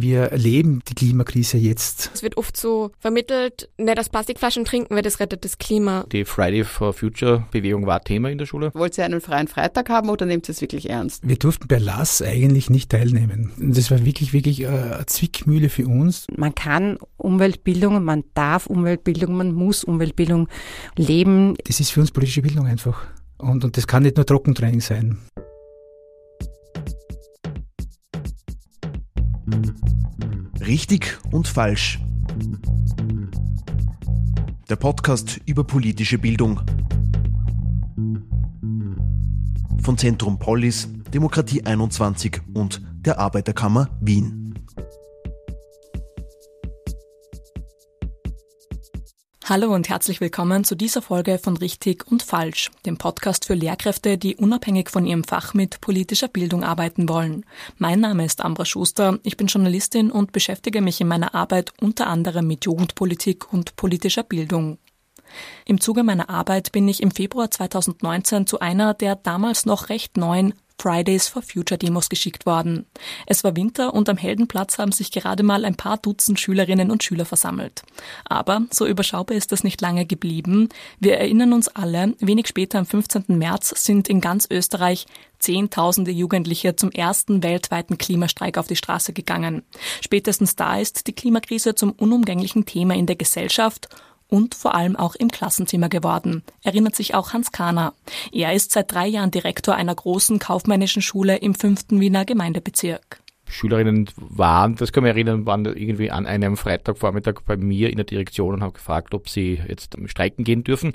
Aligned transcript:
Wir 0.00 0.32
erleben 0.32 0.80
die 0.88 0.94
Klimakrise 0.94 1.58
jetzt. 1.58 2.10
Es 2.14 2.22
wird 2.22 2.38
oft 2.38 2.56
so 2.56 2.90
vermittelt, 2.98 3.68
nicht 3.76 3.98
das 3.98 4.08
Plastikflaschen 4.08 4.64
trinken, 4.64 4.94
weil 4.94 5.02
das 5.02 5.20
rettet 5.20 5.44
das 5.44 5.58
Klima. 5.58 6.06
Die 6.10 6.24
Friday 6.24 6.64
for 6.64 6.94
Future 6.94 7.44
Bewegung 7.50 7.84
war 7.86 8.02
Thema 8.02 8.30
in 8.30 8.38
der 8.38 8.46
Schule. 8.46 8.70
Wollt 8.72 8.96
ihr 8.96 9.04
einen 9.04 9.20
freien 9.20 9.46
Freitag 9.46 9.90
haben 9.90 10.08
oder 10.08 10.24
nehmt 10.24 10.48
ihr 10.48 10.52
es 10.52 10.62
wirklich 10.62 10.88
ernst? 10.88 11.28
Wir 11.28 11.36
durften 11.36 11.68
bei 11.68 11.76
LAS 11.76 12.22
eigentlich 12.22 12.70
nicht 12.70 12.90
teilnehmen. 12.90 13.52
Das 13.58 13.90
war 13.90 14.02
wirklich, 14.04 14.32
wirklich 14.32 14.62
äh, 14.62 14.68
eine 14.68 15.04
Zwickmühle 15.06 15.68
für 15.68 15.86
uns. 15.86 16.26
Man 16.34 16.54
kann 16.54 16.96
Umweltbildung, 17.18 18.02
man 18.02 18.24
darf 18.32 18.66
Umweltbildung, 18.66 19.36
man 19.36 19.52
muss 19.52 19.84
Umweltbildung 19.84 20.48
leben. 20.96 21.56
Das 21.64 21.78
ist 21.78 21.90
für 21.90 22.00
uns 22.00 22.10
politische 22.10 22.40
Bildung 22.40 22.66
einfach. 22.66 23.06
Und, 23.36 23.64
und 23.64 23.76
das 23.76 23.86
kann 23.86 24.02
nicht 24.02 24.16
nur 24.16 24.24
Trockentraining 24.24 24.80
sein. 24.80 25.18
Richtig 30.70 31.18
und 31.32 31.48
falsch. 31.48 31.98
Der 34.68 34.76
Podcast 34.76 35.40
über 35.44 35.64
politische 35.64 36.16
Bildung. 36.16 36.60
Von 39.82 39.98
Zentrum 39.98 40.38
Polis, 40.38 40.88
Demokratie 41.12 41.66
21 41.66 42.42
und 42.54 42.80
der 43.04 43.18
Arbeiterkammer 43.18 43.90
Wien. 44.00 44.39
Hallo 49.50 49.74
und 49.74 49.88
herzlich 49.88 50.20
willkommen 50.20 50.62
zu 50.62 50.76
dieser 50.76 51.02
Folge 51.02 51.36
von 51.36 51.56
Richtig 51.56 52.06
und 52.06 52.22
Falsch, 52.22 52.70
dem 52.86 52.98
Podcast 52.98 53.46
für 53.46 53.54
Lehrkräfte, 53.54 54.16
die 54.16 54.36
unabhängig 54.36 54.90
von 54.90 55.04
ihrem 55.04 55.24
Fach 55.24 55.54
mit 55.54 55.80
politischer 55.80 56.28
Bildung 56.28 56.62
arbeiten 56.62 57.08
wollen. 57.08 57.44
Mein 57.76 57.98
Name 57.98 58.24
ist 58.24 58.44
Ambra 58.44 58.64
Schuster, 58.64 59.18
ich 59.24 59.36
bin 59.36 59.48
Journalistin 59.48 60.12
und 60.12 60.30
beschäftige 60.30 60.80
mich 60.80 61.00
in 61.00 61.08
meiner 61.08 61.34
Arbeit 61.34 61.72
unter 61.80 62.06
anderem 62.06 62.46
mit 62.46 62.64
Jugendpolitik 62.64 63.52
und 63.52 63.74
politischer 63.74 64.22
Bildung. 64.22 64.78
Im 65.64 65.80
Zuge 65.80 66.04
meiner 66.04 66.30
Arbeit 66.30 66.70
bin 66.70 66.86
ich 66.86 67.02
im 67.02 67.10
Februar 67.10 67.50
2019 67.50 68.46
zu 68.46 68.60
einer 68.60 68.94
der 68.94 69.16
damals 69.16 69.66
noch 69.66 69.88
recht 69.88 70.16
neuen 70.16 70.54
Fridays 70.80 71.28
for 71.28 71.42
Future 71.42 71.76
Demos 71.76 72.08
geschickt 72.08 72.46
worden. 72.46 72.86
Es 73.26 73.44
war 73.44 73.54
Winter 73.54 73.92
und 73.92 74.08
am 74.08 74.16
Heldenplatz 74.16 74.78
haben 74.78 74.92
sich 74.92 75.10
gerade 75.10 75.42
mal 75.42 75.66
ein 75.66 75.74
paar 75.74 75.98
Dutzend 75.98 76.40
Schülerinnen 76.40 76.90
und 76.90 77.02
Schüler 77.02 77.26
versammelt. 77.26 77.82
Aber 78.24 78.62
so 78.70 78.86
überschaubar 78.86 79.36
ist 79.36 79.52
das 79.52 79.62
nicht 79.62 79.80
lange 79.82 80.06
geblieben. 80.06 80.70
Wir 80.98 81.18
erinnern 81.18 81.52
uns 81.52 81.68
alle, 81.68 82.14
wenig 82.20 82.48
später 82.48 82.78
am 82.78 82.86
15. 82.86 83.24
März 83.28 83.74
sind 83.76 84.08
in 84.08 84.22
ganz 84.22 84.48
Österreich 84.50 85.06
Zehntausende 85.38 86.10
Jugendliche 86.10 86.76
zum 86.76 86.90
ersten 86.90 87.42
weltweiten 87.42 87.96
Klimastreik 87.96 88.58
auf 88.58 88.66
die 88.66 88.76
Straße 88.76 89.14
gegangen. 89.14 89.62
Spätestens 90.02 90.54
da 90.54 90.78
ist 90.78 91.06
die 91.06 91.14
Klimakrise 91.14 91.74
zum 91.74 91.92
unumgänglichen 91.92 92.66
Thema 92.66 92.94
in 92.94 93.06
der 93.06 93.16
Gesellschaft 93.16 93.88
und 94.30 94.54
vor 94.54 94.74
allem 94.74 94.96
auch 94.96 95.14
im 95.14 95.28
Klassenzimmer 95.28 95.88
geworden, 95.88 96.42
erinnert 96.62 96.96
sich 96.96 97.14
auch 97.14 97.32
Hans 97.32 97.52
Kahner. 97.52 97.92
Er 98.32 98.54
ist 98.54 98.72
seit 98.72 98.92
drei 98.92 99.06
Jahren 99.06 99.30
Direktor 99.30 99.74
einer 99.74 99.94
großen 99.94 100.38
kaufmännischen 100.38 101.02
Schule 101.02 101.36
im 101.36 101.54
fünften 101.54 102.00
Wiener 102.00 102.24
Gemeindebezirk. 102.24 103.20
Schülerinnen 103.46 104.08
waren, 104.16 104.76
das 104.76 104.92
kann 104.92 105.02
man 105.02 105.10
erinnern, 105.10 105.44
waren 105.44 105.64
irgendwie 105.64 106.10
an 106.10 106.26
einem 106.26 106.56
Freitagvormittag 106.56 107.40
bei 107.44 107.56
mir 107.56 107.90
in 107.90 107.96
der 107.96 108.06
Direktion 108.06 108.54
und 108.54 108.62
haben 108.62 108.72
gefragt, 108.72 109.12
ob 109.12 109.28
sie 109.28 109.60
jetzt 109.68 109.96
streiken 110.06 110.44
gehen 110.44 110.62
dürfen 110.62 110.94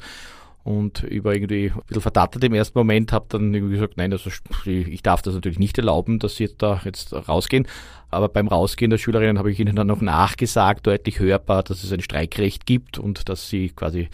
und 0.66 1.04
über 1.04 1.36
irgendwie 1.36 1.72
ein 1.72 1.82
bisschen 1.86 2.02
verdattert 2.02 2.44
im 2.44 2.56
ersten 2.56 2.78
Moment 2.78 3.14
habe 3.14 3.28
dann 3.30 3.54
irgendwie 3.54 3.76
gesagt, 3.76 3.98
nein, 3.98 4.12
also 4.12 4.32
ich 4.66 5.04
darf 5.04 5.22
das 5.22 5.36
natürlich 5.36 5.60
nicht 5.60 5.78
erlauben, 5.78 6.18
dass 6.18 6.38
sie 6.38 6.46
jetzt 6.46 6.64
da 6.64 6.82
jetzt 6.84 7.14
rausgehen. 7.14 7.68
Aber 8.10 8.30
beim 8.30 8.48
Rausgehen 8.48 8.90
der 8.90 8.98
Schülerinnen 8.98 9.38
habe 9.38 9.52
ich 9.52 9.60
ihnen 9.60 9.76
dann 9.76 9.86
noch 9.86 10.02
nachgesagt, 10.02 10.88
deutlich 10.88 11.20
hörbar, 11.20 11.62
dass 11.62 11.84
es 11.84 11.94
ein 11.94 12.02
Streikrecht 12.02 12.66
gibt 12.66 12.98
und 12.98 13.30
dass 13.30 13.48
sie 13.48 13.70
quasi 13.70 14.10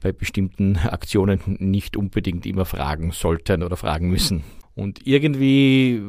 bei 0.00 0.12
bestimmten 0.12 0.76
Aktionen 0.76 1.40
nicht 1.58 1.96
unbedingt 1.96 2.46
immer 2.46 2.66
fragen 2.66 3.10
sollten 3.10 3.64
oder 3.64 3.76
fragen 3.76 4.08
müssen. 4.08 4.44
Und 4.76 5.04
irgendwie 5.08 6.00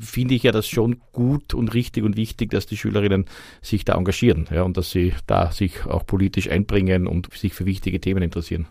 finde 0.00 0.34
ich 0.34 0.42
ja 0.42 0.52
das 0.52 0.68
schon 0.68 1.00
gut 1.12 1.54
und 1.54 1.72
richtig 1.72 2.04
und 2.04 2.18
wichtig, 2.18 2.50
dass 2.50 2.66
die 2.66 2.76
Schülerinnen 2.76 3.24
sich 3.62 3.86
da 3.86 3.94
engagieren 3.94 4.48
ja, 4.50 4.64
und 4.64 4.76
dass 4.76 4.90
sie 4.90 5.14
da 5.26 5.50
sich 5.50 5.86
auch 5.86 6.04
politisch 6.04 6.50
einbringen 6.50 7.06
und 7.06 7.32
sich 7.32 7.54
für 7.54 7.64
wichtige 7.64 8.00
Themen 8.00 8.22
interessieren. 8.22 8.66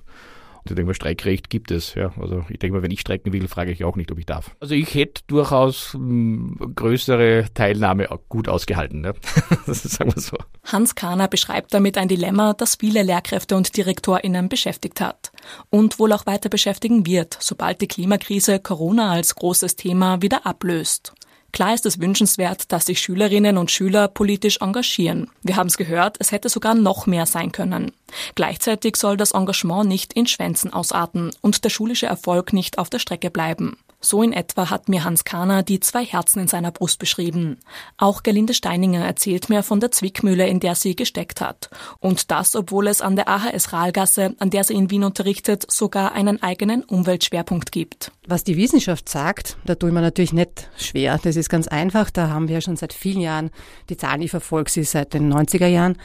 Und 0.60 0.72
ich 0.72 0.76
denke 0.76 0.88
mal, 0.88 0.94
Streikrecht 0.94 1.50
gibt 1.50 1.72
es. 1.72 1.96
Ja. 1.96 2.12
Also 2.20 2.46
ich 2.50 2.60
denke 2.60 2.78
mal, 2.78 2.84
wenn 2.84 2.92
ich 2.92 3.02
streiken 3.02 3.34
will, 3.34 3.48
frage 3.48 3.72
ich 3.72 3.84
auch 3.84 3.96
nicht, 3.96 4.12
ob 4.12 4.20
ich 4.20 4.26
darf. 4.26 4.56
Also 4.60 4.76
ich 4.76 4.94
hätte 4.94 5.22
durchaus 5.28 5.94
mh, 5.94 6.00
hm, 6.00 6.76
größere 6.76 7.46
Teilnahme 7.54 8.08
gut 8.28 8.48
ausgehalten. 8.48 9.04
Ja. 9.04 9.14
sagen 9.74 10.14
wir 10.14 10.22
so. 10.22 10.38
Hans 10.64 10.96
Kahner 10.96 11.28
beschreibt 11.28 11.74
damit 11.74 11.98
ein 11.98 12.08
Dilemma, 12.08 12.54
das 12.54 12.76
viele 12.76 13.04
Lehrkräfte 13.04 13.56
und 13.56 13.76
DirektorInnen 13.76 14.50
beschäftigt 14.50 15.02
hat. 15.02 15.32
Und 15.70 16.00
wohl 16.00 16.14
auch 16.14 16.26
weiter 16.26 16.50
beschäftigen 16.50 17.06
wird, 17.06 17.38
sobald 17.40 17.82
die 17.82 17.88
Klimakrise 17.88 18.60
Corona 18.60 19.12
als 19.12 19.36
großes 19.36 19.76
Thema 19.76 20.22
wieder 20.22 20.46
ablöst. 20.46 21.14
Klar 21.52 21.74
ist 21.74 21.86
es 21.86 22.00
wünschenswert, 22.00 22.72
dass 22.72 22.86
sich 22.86 23.02
Schülerinnen 23.02 23.58
und 23.58 23.72
Schüler 23.72 24.08
politisch 24.08 24.58
engagieren. 24.62 25.30
Wir 25.44 25.56
haben 25.56 25.68
es 25.68 25.78
gehört, 25.78 26.18
es 26.20 26.32
hätte 26.32 26.50
sogar 26.50 26.76
noch 26.76 27.08
mehr 27.08 27.26
sein 27.26 27.52
können. 27.52 27.92
Gleichzeitig 28.36 28.96
soll 28.96 29.18
das 29.18 29.32
Engagement 29.32 29.88
nicht 29.88 30.14
in 30.14 30.28
Schwänzen 30.28 30.74
ausarten 30.74 31.32
und 31.42 31.64
der 31.64 31.70
schulische 31.70 32.06
Erfolg 32.06 32.54
nicht 32.54 32.78
auf 32.78 32.90
der 32.90 33.00
Strecke 33.00 33.30
bleiben. 33.30 33.78
So 34.02 34.24
in 34.24 34.32
etwa 34.32 34.70
hat 34.70 34.88
mir 34.88 35.04
Hans 35.04 35.26
Kahner 35.26 35.62
die 35.62 35.82
zwei 35.82 36.06
Herzen 36.06 36.40
in 36.40 36.48
seiner 36.48 36.72
Brust 36.72 37.00
beschrieben. 37.00 37.58
Auch 37.98 38.24
Gerlinde 38.24 38.54
Steininger 38.54 39.04
erzählt 39.04 39.50
mir 39.50 39.62
von 39.62 39.82
der 39.82 39.92
Zwickmühle, 39.92 40.48
in 40.48 40.62
der 40.62 40.76
sie 40.76 40.96
gesteckt 40.96 41.42
hat. 41.42 41.70
Und 42.00 42.32
das, 42.32 42.56
obwohl 42.56 42.88
es 42.88 43.02
an 43.02 43.18
der 43.18 43.28
AHS 43.28 43.74
Rahlgasse, 43.74 44.36
an 44.40 44.52
der 44.52 44.64
sie 44.64 44.76
in 44.76 44.90
Wien 44.90 45.04
unterrichtet, 45.04 45.70
sogar 45.70 46.14
einen 46.14 46.42
eigenen 46.42 46.84
Umweltschwerpunkt 46.84 47.74
gibt. 47.74 48.14
Was 48.26 48.46
die 48.46 48.56
Wissenschaft 48.56 49.10
sagt, 49.10 49.58
da 49.66 49.74
ich 49.74 49.84
mir 49.84 50.02
natürlich 50.02 50.34
nicht 50.34 50.70
schwer. 50.78 51.20
Das 51.22 51.36
ist 51.36 51.50
ganz 51.50 51.68
einfach. 51.68 52.10
Da 52.10 52.30
haben 52.30 52.48
wir 52.48 52.62
schon 52.62 52.78
seit 52.78 52.94
vielen 52.94 53.22
Jahren 53.22 53.50
die 53.90 53.98
Zahlen, 53.98 54.22
ich 54.22 54.32
verfolge 54.32 54.70
sie 54.72 54.84
seit 54.84 55.14
den 55.14 55.34
90er 55.34 55.68
Jahren. 55.68 55.98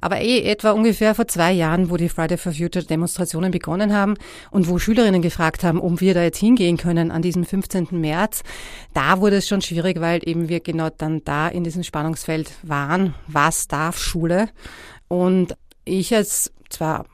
Aber 0.00 0.20
eh 0.20 0.42
etwa 0.42 0.70
ungefähr 0.70 1.14
vor 1.14 1.28
zwei 1.28 1.52
Jahren, 1.52 1.90
wo 1.90 1.98
die 1.98 2.08
Friday 2.08 2.38
for 2.38 2.52
Future 2.52 2.84
Demonstrationen 2.84 3.50
begonnen 3.50 3.92
haben 3.92 4.14
und 4.50 4.68
wo 4.68 4.78
Schülerinnen 4.78 5.20
gefragt 5.20 5.64
haben, 5.64 5.80
ob 5.80 6.00
wir 6.00 6.14
da 6.14 6.22
jetzt 6.22 6.38
hingehen 6.38 6.78
können 6.78 7.10
an 7.10 7.20
diesem 7.20 7.41
am 7.42 7.44
15. 7.44 7.88
März, 7.92 8.42
da 8.94 9.20
wurde 9.20 9.36
es 9.36 9.48
schon 9.48 9.62
schwierig, 9.62 10.00
weil 10.00 10.20
eben 10.28 10.48
wir 10.48 10.60
genau 10.60 10.88
dann 10.90 11.22
da 11.24 11.48
in 11.48 11.64
diesem 11.64 11.82
Spannungsfeld 11.82 12.50
waren. 12.62 13.14
Was 13.26 13.68
darf 13.68 13.98
Schule? 13.98 14.48
Und 15.08 15.56
ich 15.84 16.14
als 16.14 16.52
zwar 16.70 17.06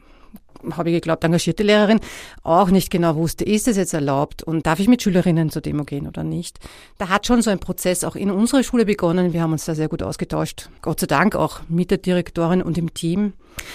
habe 0.73 0.91
ich 0.91 0.97
geglaubt, 0.97 1.23
engagierte 1.25 1.63
Lehrerin, 1.63 2.01
auch 2.43 2.69
nicht 2.71 2.91
genau 2.91 3.15
wusste, 3.15 3.45
ist 3.45 3.69
es 3.69 3.77
jetzt 3.77 3.95
erlaubt 3.95 4.43
und 4.43 4.67
darf 4.67 4.81
ich 4.81 4.89
mit 4.89 5.03
Schülerinnen 5.03 5.51
zur 5.51 5.63
Demo 5.63 5.85
gehen 5.85 6.09
oder 6.09 6.25
nicht. 6.25 6.59
Da 6.99 7.09
hat 7.09 7.27
schon 7.27 7.43
so 7.43 7.51
ein 7.51 7.61
Prozess 7.61 8.03
auch 8.03 8.17
in 8.17 8.31
unserer 8.31 8.65
Schule 8.65 8.85
begonnen. 8.85 9.33
Wir 9.33 9.43
haben 9.43 9.53
uns 9.53 9.67
da 9.67 9.77
sehr 9.77 9.89
gut 9.89 10.03
ausgetauscht. 10.03 10.69
Gott 10.83 10.99
sei 11.01 11.07
Dank 11.07 11.37
auch 11.37 11.61
mit 11.69 11.93
der 11.93 11.99
Direktorin 11.99 12.63
und 12.63 12.77
dem 12.77 12.93
Team. 12.93 13.35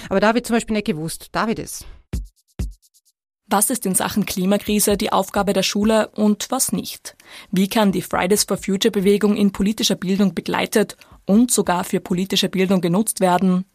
Aber 0.09 0.19
da 0.19 0.28
habe 0.28 0.40
ich 0.40 0.46
zum 0.46 0.56
Beispiel 0.58 0.75
nicht 0.75 0.88
gewusst, 0.88 1.30
darf 1.31 1.50
ich 1.50 1.56
das? 1.56 1.86
Was 3.48 3.70
ist 3.70 3.86
in 3.86 3.94
Sachen 3.94 4.26
Klimakrise 4.26 4.98
die 4.98 5.12
Aufgabe 5.12 5.54
der 5.54 5.64
Schule 5.64 6.08
und 6.09 6.48
was 6.50 6.72
nicht? 6.72 7.16
Wie 7.52 7.68
kann 7.68 7.92
die 7.92 8.02
Fridays 8.02 8.46
for 8.46 8.58
Future 8.58 8.92
Bewegung 8.92 9.36
in 9.36 9.52
politischer 9.52 9.96
Bildung 9.96 10.34
begleitet 10.34 10.98
und 11.26 11.52
sogar 11.52 11.84
für 11.84 12.00
politische 12.00 12.50
Bildung 12.50 12.81
genutzt 12.81 13.20
werden? 13.20 13.66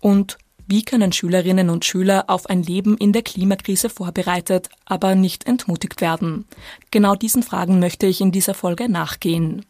Und 0.00 0.36
wie 0.66 0.82
können 0.82 1.12
Schülerinnen 1.12 1.70
und 1.70 1.84
Schüler 1.84 2.24
auf 2.28 2.46
ein 2.46 2.62
Leben 2.62 2.96
in 2.96 3.12
der 3.12 3.22
Klimakrise 3.22 3.88
vorbereitet, 3.88 4.68
aber 4.84 5.14
nicht 5.14 5.46
entmutigt 5.46 6.00
werden? 6.00 6.46
Genau 6.90 7.14
diesen 7.14 7.42
Fragen 7.42 7.78
möchte 7.78 8.06
ich 8.06 8.20
in 8.20 8.32
dieser 8.32 8.54
Folge 8.54 8.88
nachgehen. 8.88 9.64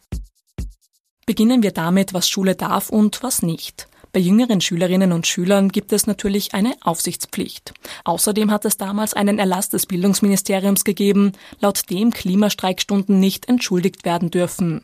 Beginnen 1.26 1.62
wir 1.62 1.72
damit, 1.72 2.14
was 2.14 2.28
Schule 2.28 2.54
darf 2.54 2.90
und 2.90 3.22
was 3.22 3.42
nicht. 3.42 3.88
Bei 4.14 4.20
jüngeren 4.20 4.60
Schülerinnen 4.60 5.10
und 5.10 5.26
Schülern 5.26 5.70
gibt 5.70 5.92
es 5.92 6.06
natürlich 6.06 6.54
eine 6.54 6.76
Aufsichtspflicht. 6.82 7.74
Außerdem 8.04 8.52
hat 8.52 8.64
es 8.64 8.76
damals 8.76 9.12
einen 9.12 9.40
Erlass 9.40 9.70
des 9.70 9.86
Bildungsministeriums 9.86 10.84
gegeben, 10.84 11.32
laut 11.58 11.90
dem 11.90 12.12
Klimastreikstunden 12.12 13.18
nicht 13.18 13.48
entschuldigt 13.48 14.04
werden 14.04 14.30
dürfen. 14.30 14.82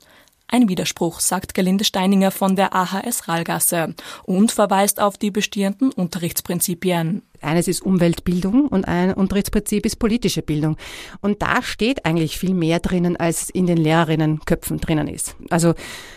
Ein 0.49 0.69
Widerspruch, 0.69 1.21
sagt 1.21 1.55
Gelinde 1.55 1.85
Steininger 1.85 2.33
von 2.33 2.57
der 2.57 2.75
AHS 2.75 3.29
Rahlgasse 3.29 3.95
und 4.25 4.51
verweist 4.51 4.99
auf 4.99 5.17
die 5.17 5.31
bestehenden 5.31 5.93
Unterrichtsprinzipien. 5.93 7.23
Eines 7.43 7.69
ist 7.69 7.83
Umweltbildung 7.83 8.69
und 8.69 8.87
ein 8.87 9.15
Unterrichtsprinzip 9.15 9.87
ist 9.87 9.97
politische 9.97 10.43
Bildung. 10.43 10.77
Und 11.21 11.43
da 11.43 11.63
steht 11.63 12.05
eigentlich 12.05 12.39
viel 12.39 12.55
mehr 12.55 12.81
drinnen, 12.81 13.17
als 13.17 13.51
in 13.51 13.67
den 13.67 13.79
Lehrerinnenköpfen 13.79 14.79
drinnen 14.79 15.09
ist. 15.09 15.37
Also 15.51 15.75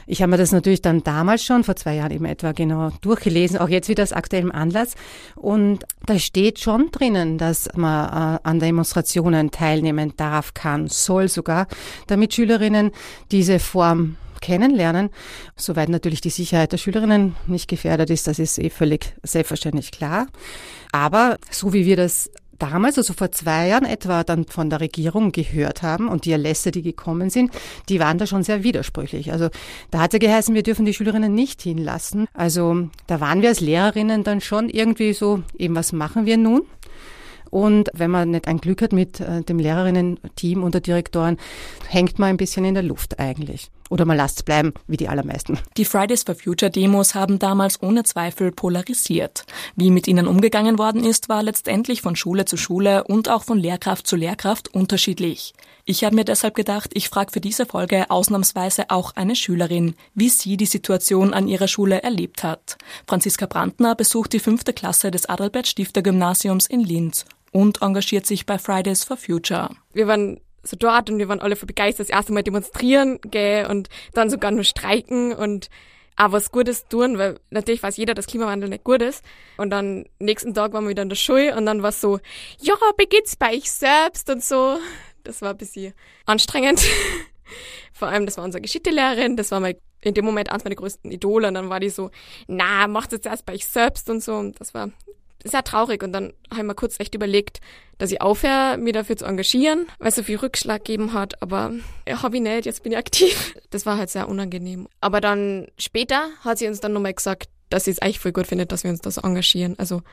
ich 0.08 0.22
habe 0.22 0.31
mir 0.31 0.38
das 0.38 0.52
natürlich 0.52 0.81
dann 0.81 1.04
damals 1.04 1.44
schon, 1.44 1.64
vor 1.64 1.75
zwei 1.75 1.96
Jahren 1.96 2.12
eben 2.12 2.25
etwa 2.25 2.52
genau 2.52 2.92
durchgelesen, 3.02 3.58
auch 3.58 3.70
jetzt 3.70 3.90
wieder 3.90 4.04
aus 4.04 4.14
aktuellem 4.14 4.52
Anlass. 4.52 4.96
Und 5.36 5.86
da 6.06 6.20
steht 6.20 6.60
schon 6.60 6.92
drinnen, 6.92 7.38
dass 7.38 7.70
man 7.75 8.36
äh, 8.36 8.40
an 8.44 8.60
Demonstrationen 8.60 9.52
teilnehmen 9.52 10.14
darf, 10.18 10.54
kann, 10.54 10.88
soll 10.88 11.28
sogar, 11.28 11.68
damit 12.08 12.34
Schülerinnen 12.34 12.92
diese 13.31 13.60
Form 13.60 14.18
kennenlernen. 14.44 15.10
Soweit 15.56 15.90
natürlich 15.90 16.22
die 16.22 16.30
Sicherheit 16.30 16.74
der 16.74 16.78
Schülerinnen 16.78 17.36
nicht 17.48 17.69
gefährdet 17.69 18.10
ist, 18.10 18.28
das 18.28 18.38
ist 18.38 18.60
eh 18.60 18.69
völlig 18.69 19.16
selbstverständlich 19.24 19.92
klar. 19.92 20.28
Aber 20.92 21.38
so 21.50 21.74
wie 21.74 21.86
wir 21.86 21.95
das 21.95 22.30
damals, 22.60 22.98
also 22.98 23.13
vor 23.13 23.31
zwei 23.31 23.69
Jahren 23.69 23.86
etwa, 23.86 24.24
dann 24.24 24.45
von 24.45 24.69
der 24.69 24.81
Regierung 24.81 25.31
gehört 25.31 25.81
haben 25.81 26.07
und 26.07 26.25
die 26.25 26.31
Erlässe, 26.31 26.72
die 26.72 26.81
gekommen 26.81 27.30
sind, 27.30 27.51
die 27.90 28.00
waren 28.00 28.18
da 28.18 28.28
schon 28.28 28.44
sehr 28.44 28.63
widersprüchlich. 28.63 29.31
Also 29.31 29.50
da 29.92 30.01
hat 30.01 30.13
ja 30.13 30.19
geheißen, 30.19 30.54
wir 30.54 30.63
dürfen 30.63 30.86
die 30.86 30.94
Schülerinnen 30.94 31.34
nicht 31.34 31.62
hinlassen. 31.62 32.28
Also 32.34 32.89
da 33.07 33.19
waren 33.22 33.42
wir 33.42 33.50
als 33.50 33.62
Lehrerinnen 33.62 34.24
dann 34.24 34.42
schon 34.42 34.69
irgendwie 34.69 35.13
so, 35.13 35.42
eben 35.57 35.75
was 35.75 35.94
machen 35.94 36.25
wir 36.25 36.38
nun? 36.38 36.63
Und 37.50 37.92
wenn 37.94 38.10
man 38.10 38.31
nicht 38.31 38.48
ein 38.48 38.57
Glück 38.57 38.81
hat 38.81 38.94
mit 38.94 39.19
äh, 39.19 39.44
dem 39.44 39.60
Lehrerinnen-Team 39.60 40.63
und 40.63 40.74
der 40.74 40.81
Direktoren, 40.81 41.38
hängt 41.88 42.18
man 42.18 42.30
ein 42.30 42.38
bisschen 42.38 42.66
in 42.66 42.74
der 42.74 42.81
Luft 42.81 43.19
eigentlich. 43.19 43.69
Oder 43.94 44.06
man 44.06 44.18
lasst 44.18 44.38
es 44.38 44.44
bleiben, 44.44 44.74
wie 44.88 44.98
die 44.98 45.07
allermeisten. 45.07 45.60
Die 45.78 45.86
Fridays 45.86 46.24
for 46.24 46.34
Future 46.34 46.72
Demos 46.72 47.13
haben 47.13 47.38
damals 47.38 47.80
ohne 47.84 48.01
Zweifel 48.01 48.51
polarisiert. 48.51 49.45
Wie 49.75 49.92
mit 49.92 50.07
ihnen 50.07 50.25
umgegangen 50.25 50.80
worden 50.80 51.04
ist, 51.04 51.30
war 51.30 51.44
letztendlich 51.44 52.01
von 52.01 52.16
Schule 52.16 52.45
zu 52.45 52.57
Schule 52.57 53.04
und 53.04 53.30
auch 53.30 53.44
von 53.44 53.60
Lehrkraft 53.60 54.07
zu 54.07 54.16
Lehrkraft 54.16 54.74
unterschiedlich. 54.74 55.54
Ich 55.86 56.04
habe 56.04 56.16
mir 56.16 56.25
deshalb 56.25 56.56
gedacht, 56.56 56.90
ich 56.95 57.07
frage 57.07 57.34
für 57.34 57.40
diese 57.40 57.68
Folge 57.68 58.10
ausnahmsweise 58.10 58.90
auch 58.90 59.16
eine 59.16 59.36
Schülerin, 59.36 59.94
wie 60.16 60.30
sie 60.30 60.57
die 60.57 60.66
Situation 60.66 61.31
an 61.31 61.48
ihrer 61.48 61.68
Schule 61.68 62.01
erlebt 62.01 62.44
hat. 62.44 62.80
Franziska 63.06 63.46
Brandner 63.46 63.94
besucht 63.94 64.34
die 64.34 64.39
fünfte 64.39 64.74
Klasse 64.74 65.12
des 65.12 65.30
Adalbert 65.30 65.68
Stifter 65.68 66.01
Gymnasiums 66.01 66.66
in 66.66 66.80
Linz 66.80 67.25
und 67.51 67.84
engagiert 67.84 68.25
sich 68.25 68.48
bei 68.48 68.57
Fridays 68.57 69.04
for 69.04 69.18
Future. 69.18 69.69
Wir 69.94 70.07
waren 70.07 70.39
so 70.63 70.77
dort 70.77 71.10
und 71.10 71.19
wir 71.19 71.27
waren 71.27 71.42
alle 71.42 71.56
voll 71.56 71.68
begeistert, 71.68 72.07
das 72.07 72.15
erste 72.15 72.33
Mal 72.33 72.44
demonstrieren, 72.44 73.19
gell, 73.21 73.68
und 73.68 73.89
dann 74.13 74.30
sogar 74.30 74.51
nur 74.51 74.63
streiken 74.63 75.33
und 75.33 75.69
auch 76.15 76.31
was 76.31 76.51
Gutes 76.51 76.88
tun, 76.88 77.18
weil 77.18 77.39
natürlich 77.50 77.81
weiß 77.81 77.98
jeder, 77.98 78.13
dass 78.13 78.27
Klimawandel 78.27 78.69
nicht 78.69 78.83
gut 78.83 79.01
ist. 79.01 79.24
Und 79.57 79.71
dann 79.71 80.06
nächsten 80.19 80.54
Tag 80.54 80.74
waren 80.74 80.86
wir 80.86 80.92
wieder 80.92 81.04
in 81.04 81.10
der 81.10 81.15
Schule 81.15 81.56
und 81.56 81.65
dann 81.65 81.81
war 81.81 81.89
es 81.89 82.01
so, 82.01 82.19
ja, 82.60 82.75
begeht's 82.98 83.36
bei 83.36 83.54
euch 83.54 83.71
selbst 83.71 84.30
und 84.30 84.44
so. 84.44 84.77
Das 85.24 85.42
war 85.42 85.51
ein 85.51 85.57
bisschen 85.57 85.94
anstrengend. 86.25 86.81
Vor 87.94 88.07
allem, 88.07 88.25
das 88.25 88.38
war 88.38 88.44
unsere 88.44 88.62
Geschichtslehrerin, 88.62 89.38
das 89.38 89.51
war 89.51 89.60
mal 89.60 89.75
in 90.01 90.13
dem 90.13 90.25
Moment 90.25 90.51
eins 90.51 90.63
meiner 90.63 90.75
größten 90.75 91.12
Idole 91.12 91.48
und 91.48 91.54
dann 91.54 91.69
war 91.69 91.80
die 91.80 91.89
so, 91.89 92.12
na, 92.48 92.88
macht 92.88 93.13
es 93.13 93.25
erst 93.25 93.45
bei 93.45 93.54
euch 93.54 93.65
selbst 93.65 94.10
und 94.10 94.21
so. 94.21 94.36
Und 94.36 94.60
das 94.60 94.74
war 94.74 94.89
sehr 95.44 95.63
traurig 95.63 96.04
und 96.04 96.13
dann 96.13 96.34
habe 96.50 96.62
ich 96.62 96.68
mir 96.68 96.75
kurz 96.75 97.00
echt 97.00 97.16
überlegt, 97.16 97.60
dass 97.98 98.12
ich 98.12 98.22
aufhöre, 98.22 98.78
mir 98.78 98.94
dafür 98.94 99.18
zu 99.18 99.25
engagieren, 99.25 99.88
weil 100.00 100.10
es 100.10 100.16
so 100.16 100.24
viel 100.24 100.38
Rückschlag 100.38 100.84
gegeben 100.86 101.13
hat, 101.13 101.42
aber 101.42 101.72
ja, 102.07 102.22
habe 102.22 102.38
ich 102.38 102.42
nicht, 102.42 102.66
jetzt 102.66 102.84
bin 102.84 102.92
ich 102.92 102.98
aktiv. 102.98 103.56
Das 103.69 103.88
war 103.88 103.98
halt 103.98 104.12
sehr 104.12 104.30
unangenehm. 104.30 104.88
Aber 105.01 105.19
dann 105.19 105.68
später 105.80 106.30
hat 106.42 106.60
sie 106.60 106.68
uns 106.68 106.80
dann 106.80 106.94
nochmal 106.94 107.16
gesagt, 107.16 107.50
dass 107.69 107.86
sie 107.86 107.92
es 107.92 108.00
eigentlich 108.00 108.19
voll 108.19 108.31
gut 108.31 108.45
findet, 108.45 108.72
dass 108.72 108.84
wir 108.84 108.92
uns 108.92 109.01
das 109.01 109.18
engagieren. 109.18 109.74
Also 109.80 110.04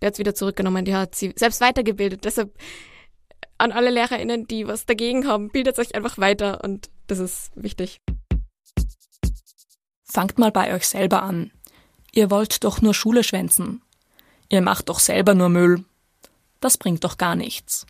der 0.00 0.08
hat 0.08 0.14
es 0.14 0.18
wieder 0.20 0.36
zurückgenommen, 0.36 0.84
die 0.84 0.94
hat 0.94 1.16
sie 1.16 1.32
selbst 1.34 1.60
weitergebildet. 1.60 2.24
Deshalb 2.24 2.56
an 3.58 3.72
alle 3.72 3.90
LehrerInnen, 3.90 4.46
die 4.46 4.68
was 4.68 4.86
dagegen 4.86 5.26
haben, 5.26 5.50
bildet 5.50 5.78
euch 5.80 5.96
einfach 5.96 6.18
weiter 6.18 6.62
und 6.62 6.90
das 7.08 7.18
ist 7.18 7.50
wichtig. 7.56 7.98
Fangt 10.04 10.38
mal 10.38 10.52
bei 10.52 10.74
euch 10.74 10.86
selber 10.86 11.22
an. 11.22 11.50
Ihr 12.12 12.30
wollt 12.30 12.64
doch 12.64 12.80
nur 12.80 12.94
Schule 12.94 13.24
schwänzen. 13.24 13.82
Ihr 14.50 14.62
macht 14.62 14.88
doch 14.88 14.98
selber 14.98 15.34
nur 15.34 15.48
Müll. 15.48 15.84
Das 16.60 16.78
bringt 16.78 17.04
doch 17.04 17.18
gar 17.18 17.36
nichts. 17.36 17.86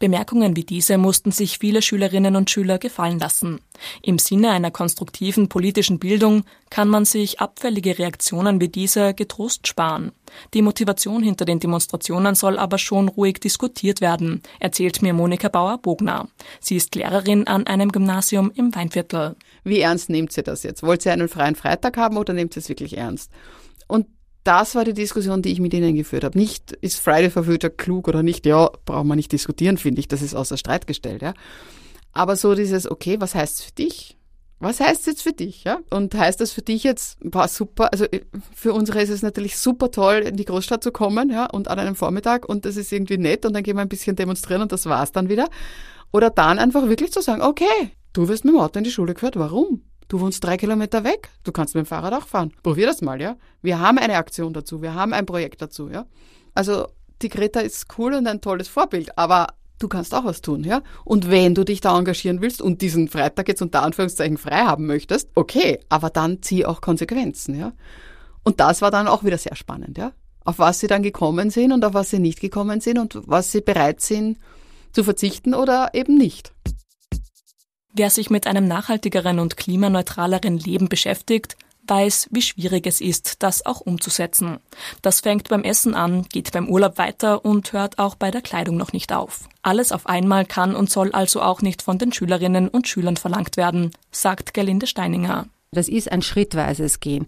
Bemerkungen 0.00 0.56
wie 0.56 0.64
diese 0.64 0.96
mussten 0.96 1.30
sich 1.30 1.58
viele 1.58 1.82
Schülerinnen 1.82 2.34
und 2.34 2.48
Schüler 2.48 2.78
gefallen 2.78 3.18
lassen. 3.18 3.60
Im 4.02 4.18
Sinne 4.18 4.50
einer 4.50 4.70
konstruktiven 4.70 5.50
politischen 5.50 5.98
Bildung 5.98 6.44
kann 6.70 6.88
man 6.88 7.04
sich 7.04 7.38
abfällige 7.38 7.98
Reaktionen 7.98 8.62
wie 8.62 8.68
diese 8.68 9.12
getrost 9.12 9.68
sparen. 9.68 10.12
Die 10.54 10.62
Motivation 10.62 11.22
hinter 11.22 11.44
den 11.44 11.60
Demonstrationen 11.60 12.34
soll 12.34 12.58
aber 12.58 12.78
schon 12.78 13.08
ruhig 13.08 13.40
diskutiert 13.40 14.00
werden, 14.00 14.42
erzählt 14.58 15.02
mir 15.02 15.12
Monika 15.12 15.48
Bauer-Bogner. 15.48 16.28
Sie 16.60 16.76
ist 16.76 16.94
Lehrerin 16.94 17.46
an 17.46 17.66
einem 17.66 17.92
Gymnasium 17.92 18.50
im 18.54 18.74
Weinviertel. 18.74 19.36
Wie 19.64 19.80
ernst 19.80 20.08
nehmt 20.08 20.34
ihr 20.34 20.44
das 20.44 20.62
jetzt? 20.62 20.82
Wollt 20.82 21.04
ihr 21.04 21.12
einen 21.12 21.28
freien 21.28 21.56
Freitag 21.56 21.98
haben 21.98 22.16
oder 22.16 22.32
nehmt 22.32 22.56
ihr 22.56 22.60
es 22.60 22.70
wirklich 22.70 22.96
ernst? 22.96 23.30
Das 24.44 24.74
war 24.74 24.84
die 24.84 24.94
Diskussion, 24.94 25.42
die 25.42 25.52
ich 25.52 25.60
mit 25.60 25.74
ihnen 25.74 25.94
geführt 25.94 26.24
habe. 26.24 26.38
Nicht, 26.38 26.72
ist 26.72 26.98
Friday 26.98 27.30
for 27.30 27.44
Future 27.44 27.70
klug 27.70 28.08
oder 28.08 28.22
nicht? 28.22 28.46
Ja, 28.46 28.70
braucht 28.84 29.04
man 29.04 29.16
nicht 29.16 29.32
diskutieren, 29.32 29.76
finde 29.76 30.00
ich. 30.00 30.08
Das 30.08 30.22
ist 30.22 30.34
außer 30.34 30.56
Streit 30.56 30.86
gestellt, 30.86 31.22
ja. 31.22 31.34
Aber 32.12 32.36
so 32.36 32.54
dieses, 32.54 32.90
okay, 32.90 33.20
was 33.20 33.34
heißt 33.34 33.58
es 33.58 33.64
für 33.66 33.72
dich? 33.72 34.16
Was 34.62 34.78
heißt 34.78 35.00
es 35.00 35.06
jetzt 35.06 35.22
für 35.22 35.32
dich, 35.32 35.64
ja? 35.64 35.80
Und 35.90 36.14
heißt 36.14 36.40
das 36.40 36.52
für 36.52 36.60
dich 36.60 36.84
jetzt, 36.84 37.16
war 37.22 37.48
super, 37.48 37.92
also 37.92 38.04
äh, 38.04 38.20
für 38.54 38.74
unsere 38.74 39.00
ist 39.00 39.08
es 39.08 39.22
natürlich 39.22 39.56
super 39.56 39.90
toll, 39.90 40.16
in 40.16 40.36
die 40.36 40.44
Großstadt 40.44 40.84
zu 40.84 40.92
kommen, 40.92 41.30
ja, 41.30 41.46
und 41.46 41.68
an 41.68 41.78
einem 41.78 41.94
Vormittag 41.94 42.46
und 42.46 42.66
das 42.66 42.76
ist 42.76 42.92
irgendwie 42.92 43.16
nett 43.16 43.46
und 43.46 43.54
dann 43.54 43.62
gehen 43.62 43.76
wir 43.76 43.82
ein 43.82 43.88
bisschen 43.88 44.16
demonstrieren 44.16 44.60
und 44.60 44.70
das 44.70 44.84
war's 44.84 45.12
dann 45.12 45.30
wieder. 45.30 45.48
Oder 46.12 46.28
dann 46.28 46.58
einfach 46.58 46.88
wirklich 46.88 47.10
zu 47.10 47.22
sagen, 47.22 47.40
okay, 47.40 47.64
du 48.12 48.28
wirst 48.28 48.44
mit 48.44 48.52
dem 48.52 48.60
Auto 48.60 48.78
in 48.78 48.84
die 48.84 48.90
Schule 48.90 49.14
gehört, 49.14 49.36
warum? 49.36 49.82
Du 50.10 50.18
wohnst 50.18 50.42
drei 50.42 50.56
Kilometer 50.56 51.04
weg. 51.04 51.28
Du 51.44 51.52
kannst 51.52 51.76
mit 51.76 51.84
dem 51.84 51.86
Fahrrad 51.86 52.12
auch 52.12 52.26
fahren. 52.26 52.52
Probier 52.64 52.86
das 52.86 53.00
mal, 53.00 53.20
ja. 53.22 53.36
Wir 53.62 53.78
haben 53.78 53.96
eine 53.96 54.16
Aktion 54.16 54.52
dazu. 54.52 54.82
Wir 54.82 54.92
haben 54.92 55.12
ein 55.12 55.24
Projekt 55.24 55.62
dazu, 55.62 55.88
ja. 55.88 56.04
Also, 56.52 56.88
die 57.22 57.28
Greta 57.28 57.60
ist 57.60 57.86
cool 57.96 58.14
und 58.14 58.26
ein 58.26 58.40
tolles 58.40 58.66
Vorbild, 58.66 59.16
aber 59.16 59.46
du 59.78 59.86
kannst 59.86 60.12
auch 60.12 60.24
was 60.24 60.42
tun, 60.42 60.64
ja. 60.64 60.82
Und 61.04 61.30
wenn 61.30 61.54
du 61.54 61.62
dich 61.62 61.80
da 61.80 61.96
engagieren 61.96 62.40
willst 62.40 62.60
und 62.60 62.82
diesen 62.82 63.06
Freitag 63.06 63.46
jetzt 63.46 63.62
unter 63.62 63.84
Anführungszeichen 63.84 64.36
frei 64.36 64.64
haben 64.64 64.86
möchtest, 64.86 65.30
okay, 65.36 65.78
aber 65.88 66.10
dann 66.10 66.42
zieh 66.42 66.66
auch 66.66 66.80
Konsequenzen, 66.80 67.56
ja. 67.56 67.72
Und 68.42 68.58
das 68.58 68.82
war 68.82 68.90
dann 68.90 69.06
auch 69.06 69.22
wieder 69.22 69.38
sehr 69.38 69.54
spannend, 69.54 69.96
ja. 69.96 70.10
Auf 70.44 70.58
was 70.58 70.80
sie 70.80 70.88
dann 70.88 71.04
gekommen 71.04 71.50
sind 71.50 71.70
und 71.70 71.84
auf 71.84 71.94
was 71.94 72.10
sie 72.10 72.18
nicht 72.18 72.40
gekommen 72.40 72.80
sind 72.80 72.98
und 72.98 73.20
was 73.26 73.52
sie 73.52 73.60
bereit 73.60 74.00
sind 74.00 74.38
zu 74.90 75.04
verzichten 75.04 75.54
oder 75.54 75.90
eben 75.94 76.18
nicht. 76.18 76.52
Wer 77.92 78.10
sich 78.10 78.30
mit 78.30 78.46
einem 78.46 78.68
nachhaltigeren 78.68 79.40
und 79.40 79.56
klimaneutraleren 79.56 80.58
Leben 80.58 80.88
beschäftigt, 80.88 81.56
weiß, 81.88 82.28
wie 82.30 82.42
schwierig 82.42 82.86
es 82.86 83.00
ist, 83.00 83.42
das 83.42 83.66
auch 83.66 83.80
umzusetzen. 83.80 84.58
Das 85.02 85.20
fängt 85.20 85.48
beim 85.48 85.64
Essen 85.64 85.94
an, 85.94 86.24
geht 86.32 86.52
beim 86.52 86.68
Urlaub 86.68 86.98
weiter 86.98 87.44
und 87.44 87.72
hört 87.72 87.98
auch 87.98 88.14
bei 88.14 88.30
der 88.30 88.42
Kleidung 88.42 88.76
noch 88.76 88.92
nicht 88.92 89.12
auf. 89.12 89.48
Alles 89.62 89.90
auf 89.90 90.06
einmal 90.06 90.46
kann 90.46 90.76
und 90.76 90.88
soll 90.88 91.10
also 91.10 91.42
auch 91.42 91.62
nicht 91.62 91.82
von 91.82 91.98
den 91.98 92.12
Schülerinnen 92.12 92.68
und 92.68 92.86
Schülern 92.86 93.16
verlangt 93.16 93.56
werden, 93.56 93.90
sagt 94.12 94.54
Gerlinde 94.54 94.86
Steininger. 94.86 95.46
Das 95.72 95.88
ist 95.88 96.10
ein 96.10 96.22
schrittweises 96.22 97.00
Gehen. 97.00 97.26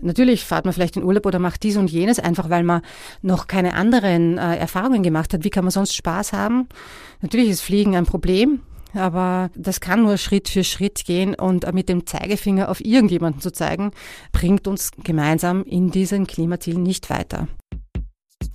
Natürlich 0.00 0.44
fahrt 0.44 0.64
man 0.64 0.74
vielleicht 0.74 0.96
in 0.96 1.04
Urlaub 1.04 1.26
oder 1.26 1.40
macht 1.40 1.62
dies 1.64 1.76
und 1.76 1.90
jenes, 1.90 2.18
einfach 2.20 2.50
weil 2.50 2.62
man 2.62 2.82
noch 3.22 3.48
keine 3.48 3.74
anderen 3.74 4.38
äh, 4.38 4.56
Erfahrungen 4.56 5.02
gemacht 5.02 5.32
hat. 5.32 5.44
Wie 5.44 5.50
kann 5.50 5.64
man 5.64 5.70
sonst 5.70 5.94
Spaß 5.94 6.32
haben? 6.32 6.68
Natürlich 7.20 7.48
ist 7.48 7.62
Fliegen 7.62 7.96
ein 7.96 8.06
Problem 8.06 8.60
aber 8.94 9.50
das 9.54 9.80
kann 9.80 10.02
nur 10.02 10.18
Schritt 10.18 10.48
für 10.48 10.64
Schritt 10.64 11.04
gehen 11.04 11.34
und 11.34 11.72
mit 11.72 11.88
dem 11.88 12.06
Zeigefinger 12.06 12.68
auf 12.68 12.84
irgendjemanden 12.84 13.40
zu 13.40 13.50
zeigen, 13.52 13.90
bringt 14.32 14.66
uns 14.66 14.90
gemeinsam 15.02 15.64
in 15.64 15.90
diesen 15.90 16.26
Klimazielen 16.26 16.82
nicht 16.82 17.10
weiter. 17.10 17.48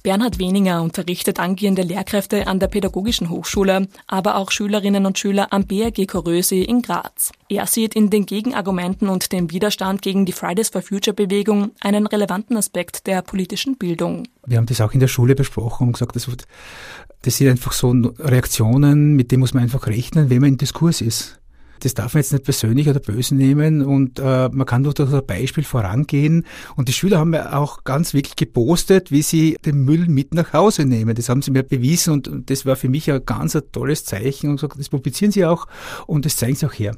Bernhard 0.01 0.39
Weninger 0.39 0.82
unterrichtet 0.82 1.39
angehende 1.39 1.82
Lehrkräfte 1.82 2.48
an 2.48 2.60
der 2.60 2.68
Pädagogischen 2.68 3.29
Hochschule, 3.29 3.88
aber 4.08 4.38
auch 4.38 4.51
Schülerinnen 4.51 5.06
und 5.06 5.20
Schüler 5.20 5.51
am 5.51 5.65
BRG 5.65 6.08
Korösi 6.08 6.62
in 6.62 6.82
Graz. 6.82 7.34
Er 7.50 7.65
sieht 7.65 7.96
in 7.96 8.10
den 8.10 8.25
Gegenargumenten 8.25 9.10
und 9.10 9.32
dem 9.34 9.51
Widerstand 9.51 10.01
gegen 10.01 10.25
die 10.25 10.32
Fridays 10.32 10.70
for 10.70 10.82
Future 10.82 11.13
Bewegung 11.13 11.72
einen 11.82 12.08
relevanten 12.08 12.56
Aspekt 12.56 13.08
der 13.08 13.22
politischen 13.22 13.77
Bildung. 13.77 14.27
Wir 14.46 14.58
haben 14.58 14.68
das 14.68 14.79
auch 14.79 14.94
in 14.94 15.01
der 15.01 15.08
Schule 15.08 15.36
besprochen 15.36 15.88
und 15.88 15.94
gesagt, 15.94 16.15
das, 16.15 16.27
das 17.22 17.38
sind 17.38 17.50
einfach 17.50 17.74
so 17.74 17.91
Reaktionen, 17.91 19.15
mit 19.15 19.32
denen 19.32 19.41
muss 19.41 19.53
man 19.53 19.63
einfach 19.63 19.88
rechnen, 19.88 20.29
wenn 20.29 20.39
man 20.39 20.51
im 20.51 20.58
Diskurs 20.58 21.01
ist. 21.01 21.38
Das 21.86 21.93
darf 21.93 22.13
man 22.13 22.21
jetzt 22.21 22.31
nicht 22.31 22.43
persönlich 22.45 22.88
oder 22.89 23.00
böse 23.00 23.36
nehmen 23.36 23.83
und 23.83 24.19
äh, 24.19 24.50
man 24.51 24.65
kann 24.65 24.83
durch 24.83 24.95
das 24.95 25.09
Beispiel 25.25 25.63
vorangehen. 25.63 26.45
Und 26.75 26.88
die 26.88 26.93
Schüler 26.93 27.19
haben 27.19 27.33
ja 27.33 27.53
auch 27.53 27.83
ganz 27.83 28.13
wirklich 28.13 28.36
gepostet, 28.36 29.12
wie 29.12 29.21
sie 29.21 29.57
den 29.65 29.83
Müll 29.83 30.07
mit 30.07 30.33
nach 30.33 30.53
Hause 30.53 30.86
nehmen. 30.86 31.15
Das 31.15 31.29
haben 31.29 31.41
sie 31.41 31.51
mir 31.51 31.63
bewiesen 31.63 32.13
und, 32.13 32.50
das 32.50 32.65
war 32.65 32.75
für 32.75 32.89
mich 32.89 33.12
ein 33.12 33.25
ganz 33.25 33.55
ein 33.55 33.63
tolles 33.71 34.05
Zeichen 34.05 34.50
und 34.50 34.55
gesagt, 34.57 34.79
das 34.79 34.89
publizieren 34.89 35.31
sie 35.31 35.45
auch 35.45 35.67
und 36.07 36.25
das 36.25 36.36
zeigen 36.36 36.55
sie 36.55 36.65
auch 36.65 36.74
her. 36.74 36.95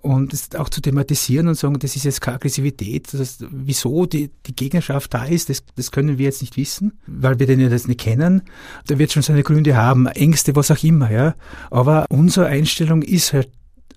Und 0.00 0.32
das 0.32 0.48
auch 0.58 0.68
zu 0.68 0.80
thematisieren 0.80 1.48
und 1.48 1.54
sagen, 1.54 1.78
das 1.78 1.96
ist 1.96 2.04
jetzt 2.04 2.20
keine 2.20 2.36
Aggressivität, 2.36 3.12
das 3.12 3.38
wieso 3.50 4.06
die, 4.06 4.30
die 4.46 4.54
Gegnerschaft 4.54 5.14
da 5.14 5.24
ist, 5.24 5.48
das, 5.48 5.64
das 5.76 5.90
können 5.90 6.18
wir 6.18 6.26
jetzt 6.26 6.42
nicht 6.42 6.56
wissen, 6.56 6.92
weil 7.06 7.38
wir 7.38 7.46
den 7.46 7.60
ja 7.60 7.68
das 7.68 7.88
nicht 7.88 8.00
kennen. 8.00 8.42
Da 8.86 8.98
wird 8.98 9.12
schon 9.12 9.22
seine 9.22 9.42
Gründe 9.42 9.76
haben, 9.76 10.06
Ängste, 10.06 10.56
was 10.56 10.70
auch 10.70 10.82
immer, 10.82 11.10
ja. 11.10 11.34
Aber 11.70 12.06
unsere 12.10 12.46
Einstellung 12.46 13.02
ist 13.02 13.32
halt 13.32 13.48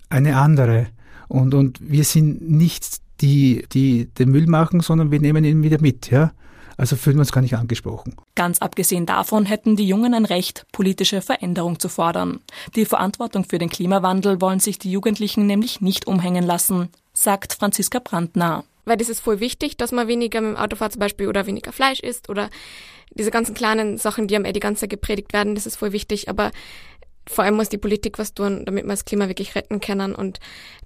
eine 0.08 0.36
andere. 0.36 0.88
Und, 1.28 1.54
und 1.54 1.78
wir 1.80 2.04
sind 2.04 2.48
nicht 2.48 2.98
die, 3.20 3.66
die 3.72 4.06
den 4.06 4.30
Müll 4.30 4.46
machen, 4.46 4.80
sondern 4.80 5.10
wir 5.10 5.20
nehmen 5.20 5.44
ihn 5.44 5.62
wieder 5.62 5.80
mit, 5.80 6.10
ja. 6.10 6.32
Also 6.76 6.94
fühlen 6.94 7.16
wir 7.16 7.22
uns 7.22 7.32
gar 7.32 7.40
nicht 7.40 7.56
angesprochen. 7.56 8.14
Ganz 8.36 8.60
abgesehen 8.60 9.04
davon 9.04 9.46
hätten 9.46 9.74
die 9.74 9.88
Jungen 9.88 10.14
ein 10.14 10.24
Recht, 10.24 10.64
politische 10.70 11.20
Veränderung 11.20 11.80
zu 11.80 11.88
fordern. 11.88 12.38
Die 12.76 12.84
Verantwortung 12.84 13.44
für 13.44 13.58
den 13.58 13.68
Klimawandel 13.68 14.40
wollen 14.40 14.60
sich 14.60 14.78
die 14.78 14.92
Jugendlichen 14.92 15.46
nämlich 15.46 15.80
nicht 15.80 16.06
umhängen 16.06 16.44
lassen, 16.44 16.88
sagt 17.12 17.54
Franziska 17.54 17.98
Brandner. 17.98 18.62
Weil 18.84 18.96
das 18.96 19.08
ist 19.08 19.20
voll 19.20 19.40
wichtig, 19.40 19.76
dass 19.76 19.90
man 19.90 20.06
weniger 20.06 20.40
mit 20.40 20.52
dem 20.52 20.56
Auto 20.56 20.76
fährt 20.76 20.92
zum 20.92 21.00
Beispiel 21.00 21.26
oder 21.26 21.46
weniger 21.46 21.72
Fleisch 21.72 21.98
isst 21.98 22.28
oder 22.28 22.48
diese 23.10 23.32
ganzen 23.32 23.54
kleinen 23.54 23.98
Sachen, 23.98 24.28
die 24.28 24.36
am 24.36 24.44
eh 24.44 24.52
die 24.52 24.60
ganze 24.60 24.82
Zeit 24.82 24.90
gepredigt 24.90 25.32
werden, 25.32 25.56
das 25.56 25.66
ist 25.66 25.76
voll 25.76 25.92
wichtig. 25.92 26.28
Aber 26.28 26.52
vor 27.28 27.44
allem 27.44 27.56
muss 27.56 27.68
die 27.68 27.78
Politik 27.78 28.18
was 28.18 28.34
tun, 28.34 28.64
damit 28.64 28.84
wir 28.84 28.90
das 28.90 29.04
Klima 29.04 29.28
wirklich 29.28 29.54
retten 29.54 29.80
können 29.80 30.14
und 30.14 30.40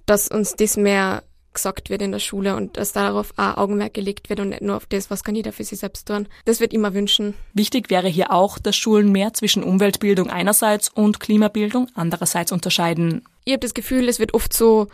dass 0.05 0.27
uns 0.27 0.55
das 0.55 0.77
mehr 0.77 1.23
gesagt 1.53 1.89
wird 1.89 2.01
in 2.01 2.11
der 2.11 2.19
Schule 2.19 2.55
und 2.55 2.77
dass 2.77 2.93
darauf 2.93 3.31
auch 3.37 3.57
Augenmerk 3.57 3.93
gelegt 3.93 4.29
wird 4.29 4.39
und 4.39 4.49
nicht 4.49 4.61
nur 4.61 4.75
auf 4.75 4.87
das, 4.87 5.09
was 5.09 5.23
kann 5.23 5.35
jeder 5.35 5.53
für 5.53 5.63
sich 5.63 5.79
selbst 5.79 6.07
tun. 6.07 6.27
Das 6.45 6.59
wird 6.59 6.73
immer 6.73 6.93
wünschen. 6.93 7.35
Wichtig 7.53 7.89
wäre 7.89 8.07
hier 8.07 8.31
auch, 8.31 8.57
dass 8.57 8.75
Schulen 8.75 9.11
mehr 9.11 9.33
zwischen 9.33 9.63
Umweltbildung 9.63 10.29
einerseits 10.29 10.89
und 10.89 11.19
Klimabildung 11.19 11.87
andererseits 11.93 12.51
unterscheiden. 12.51 13.23
Ich 13.45 13.53
habe 13.53 13.59
das 13.59 13.73
Gefühl, 13.73 14.09
es 14.09 14.19
wird 14.19 14.33
oft 14.33 14.53
so 14.53 14.87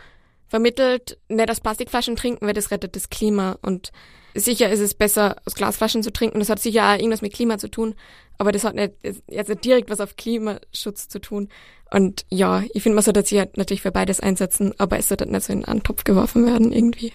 vermittelt, 0.48 1.18
nicht 1.28 1.50
aus 1.50 1.60
Plastikflaschen 1.60 2.16
trinken, 2.16 2.46
weil 2.46 2.54
das 2.54 2.70
rettet 2.70 2.96
das 2.96 3.08
Klima 3.08 3.58
und 3.62 3.90
sicher 4.34 4.70
ist 4.70 4.80
es 4.80 4.94
besser, 4.94 5.36
aus 5.44 5.54
Glasflaschen 5.54 6.02
zu 6.02 6.12
trinken. 6.12 6.40
Das 6.40 6.50
hat 6.50 6.60
sicher 6.60 6.88
auch 6.88 6.94
irgendwas 6.94 7.22
mit 7.22 7.32
Klima 7.32 7.58
zu 7.58 7.68
tun, 7.68 7.94
aber 8.40 8.52
das 8.52 8.64
hat 8.64 8.74
nicht 8.74 8.94
jetzt 9.28 9.48
nicht 9.50 9.64
direkt 9.66 9.90
was 9.90 10.00
auf 10.00 10.16
Klimaschutz 10.16 11.08
zu 11.08 11.20
tun. 11.20 11.50
Und 11.92 12.24
ja, 12.30 12.62
ich 12.72 12.82
finde, 12.82 12.94
man 12.94 13.04
sollte 13.04 13.22
sich 13.22 13.38
halt 13.38 13.58
natürlich 13.58 13.82
für 13.82 13.92
beides 13.92 14.20
einsetzen, 14.20 14.72
aber 14.78 14.98
es 14.98 15.08
sollte 15.08 15.26
nicht 15.26 15.44
so 15.44 15.52
in 15.52 15.66
einen 15.66 15.82
Topf 15.82 16.04
geworfen 16.04 16.46
werden 16.46 16.72
irgendwie. 16.72 17.12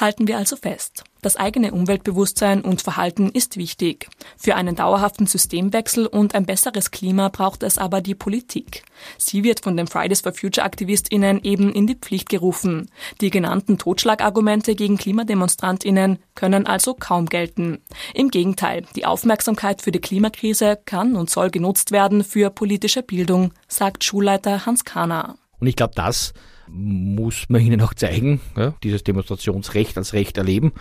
Halten 0.00 0.26
wir 0.26 0.38
also 0.38 0.56
fest. 0.56 1.04
Das 1.20 1.36
eigene 1.36 1.72
Umweltbewusstsein 1.72 2.62
und 2.62 2.80
Verhalten 2.80 3.28
ist 3.28 3.58
wichtig. 3.58 4.08
Für 4.38 4.54
einen 4.54 4.74
dauerhaften 4.74 5.26
Systemwechsel 5.26 6.06
und 6.06 6.34
ein 6.34 6.46
besseres 6.46 6.90
Klima 6.90 7.28
braucht 7.28 7.62
es 7.62 7.76
aber 7.76 8.00
die 8.00 8.14
Politik. 8.14 8.82
Sie 9.18 9.44
wird 9.44 9.62
von 9.62 9.76
den 9.76 9.86
Fridays 9.86 10.22
for 10.22 10.32
Future 10.32 10.64
AktivistInnen 10.64 11.44
eben 11.44 11.70
in 11.70 11.86
die 11.86 11.96
Pflicht 11.96 12.30
gerufen. 12.30 12.90
Die 13.20 13.28
genannten 13.28 13.76
Totschlagargumente 13.76 14.74
gegen 14.74 14.96
KlimademonstrantInnen 14.96 16.18
können 16.34 16.66
also 16.66 16.94
kaum 16.94 17.26
gelten. 17.26 17.82
Im 18.14 18.30
Gegenteil, 18.30 18.86
die 18.96 19.04
Aufmerksamkeit 19.04 19.82
für 19.82 19.92
die 19.92 20.00
Klimakrise 20.00 20.78
kann 20.86 21.14
und 21.14 21.28
soll 21.28 21.50
genutzt 21.50 21.90
werden 21.90 22.24
für 22.24 22.48
politische 22.48 23.02
Bildung, 23.02 23.52
sagt 23.68 24.04
Schulleiter 24.04 24.64
Hans 24.64 24.86
Kahner. 24.86 25.36
Und 25.58 25.66
ich 25.66 25.76
glaube, 25.76 25.92
das 25.94 26.32
muss 26.72 27.48
man 27.48 27.60
ihnen 27.60 27.80
auch 27.80 27.94
zeigen, 27.94 28.40
ja, 28.56 28.74
dieses 28.82 29.04
Demonstrationsrecht 29.04 29.96
als 29.96 30.12
Recht 30.12 30.38
erleben 30.38 30.72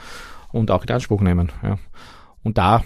und 0.51 0.72
auch 0.72 0.84
in 0.84 0.91
Anspruch 0.91 1.22
nehmen. 1.22 1.51
Ja. 1.63 1.77
Und 2.41 2.58
da, 2.58 2.84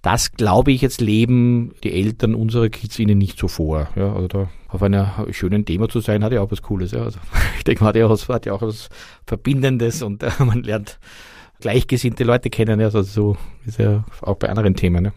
das 0.00 0.32
glaube 0.32 0.70
ich 0.70 0.80
jetzt 0.80 1.00
leben 1.00 1.74
die 1.82 1.92
Eltern 1.92 2.34
unserer 2.34 2.68
Kids 2.68 2.98
ihnen 2.98 3.18
nicht 3.18 3.38
so 3.38 3.48
vor. 3.48 3.88
Ja, 3.96 4.14
also 4.14 4.28
da 4.28 4.48
auf 4.68 4.82
einer 4.82 5.26
schönen 5.30 5.64
Demo 5.64 5.88
zu 5.88 6.00
sein, 6.00 6.22
hat 6.22 6.32
ja 6.32 6.40
auch 6.40 6.50
was 6.50 6.62
Cooles. 6.62 6.92
Ja. 6.92 7.02
Also 7.02 7.18
ich 7.58 7.64
denke, 7.64 7.82
man 7.82 7.88
hat 7.88 7.96
ja, 7.96 8.06
auch, 8.06 8.28
hat 8.28 8.46
ja 8.46 8.52
auch 8.52 8.62
was 8.62 8.88
Verbindendes 9.26 10.02
und 10.02 10.22
äh, 10.22 10.30
man 10.38 10.62
lernt 10.62 11.00
gleichgesinnte 11.60 12.24
Leute 12.24 12.48
kennen. 12.50 12.80
Also 12.80 13.02
so 13.02 13.36
ist 13.66 13.78
ja 13.78 14.04
auch 14.20 14.36
bei 14.36 14.48
anderen 14.48 14.76
Themen. 14.76 15.06
Ja. 15.06 15.12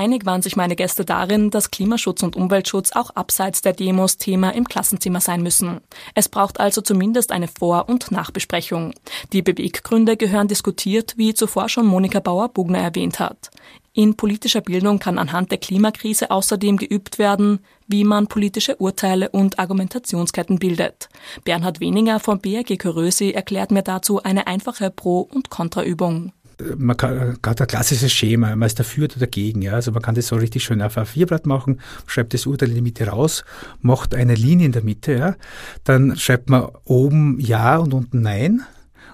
Einig 0.00 0.24
waren 0.24 0.40
sich 0.40 0.56
meine 0.56 0.76
Gäste 0.76 1.04
darin, 1.04 1.50
dass 1.50 1.70
Klimaschutz 1.70 2.22
und 2.22 2.34
Umweltschutz 2.34 2.92
auch 2.92 3.10
abseits 3.10 3.60
der 3.60 3.74
Demos 3.74 4.16
Thema 4.16 4.48
im 4.54 4.64
Klassenzimmer 4.66 5.20
sein 5.20 5.42
müssen. 5.42 5.82
Es 6.14 6.26
braucht 6.26 6.58
also 6.58 6.80
zumindest 6.80 7.32
eine 7.32 7.48
Vor- 7.48 7.86
und 7.86 8.10
Nachbesprechung. 8.10 8.94
Die 9.34 9.42
Beweggründe 9.42 10.16
gehören 10.16 10.48
diskutiert, 10.48 11.12
wie 11.18 11.34
zuvor 11.34 11.68
schon 11.68 11.84
Monika 11.84 12.18
Bauer-Bugner 12.18 12.78
erwähnt 12.78 13.20
hat. 13.20 13.50
In 13.92 14.16
politischer 14.16 14.62
Bildung 14.62 15.00
kann 15.00 15.18
anhand 15.18 15.50
der 15.50 15.58
Klimakrise 15.58 16.30
außerdem 16.30 16.78
geübt 16.78 17.18
werden, 17.18 17.58
wie 17.86 18.04
man 18.04 18.26
politische 18.26 18.76
Urteile 18.76 19.28
und 19.28 19.58
Argumentationsketten 19.58 20.58
bildet. 20.58 21.10
Bernhard 21.44 21.80
Weninger 21.80 22.20
vom 22.20 22.38
BRG 22.38 22.78
Körösi 22.78 23.32
erklärt 23.32 23.70
mir 23.70 23.82
dazu 23.82 24.22
eine 24.22 24.46
einfache 24.46 24.90
Pro- 24.90 25.28
und 25.30 25.50
Kontraübung 25.50 26.32
man 26.76 26.96
kann, 26.96 27.38
hat 27.44 27.60
ein 27.60 27.66
klassisches 27.66 28.12
Schema, 28.12 28.54
man 28.56 28.66
ist 28.66 28.78
dafür 28.78 29.04
oder 29.04 29.18
dagegen. 29.18 29.62
Ja? 29.62 29.74
Also 29.74 29.92
man 29.92 30.02
kann 30.02 30.14
das 30.14 30.28
so 30.28 30.36
richtig 30.36 30.64
schön 30.64 30.82
auf 30.82 30.96
A4-Blatt 30.96 31.46
machen, 31.46 31.80
schreibt 32.06 32.34
das 32.34 32.46
Urteil 32.46 32.70
in 32.70 32.76
die 32.76 32.82
Mitte 32.82 33.06
raus, 33.06 33.44
macht 33.80 34.14
eine 34.14 34.34
Linie 34.34 34.66
in 34.66 34.72
der 34.72 34.84
Mitte, 34.84 35.12
ja? 35.12 35.36
dann 35.84 36.16
schreibt 36.16 36.50
man 36.50 36.68
oben 36.84 37.38
Ja 37.40 37.78
und 37.78 37.94
unten 37.94 38.22
Nein 38.22 38.62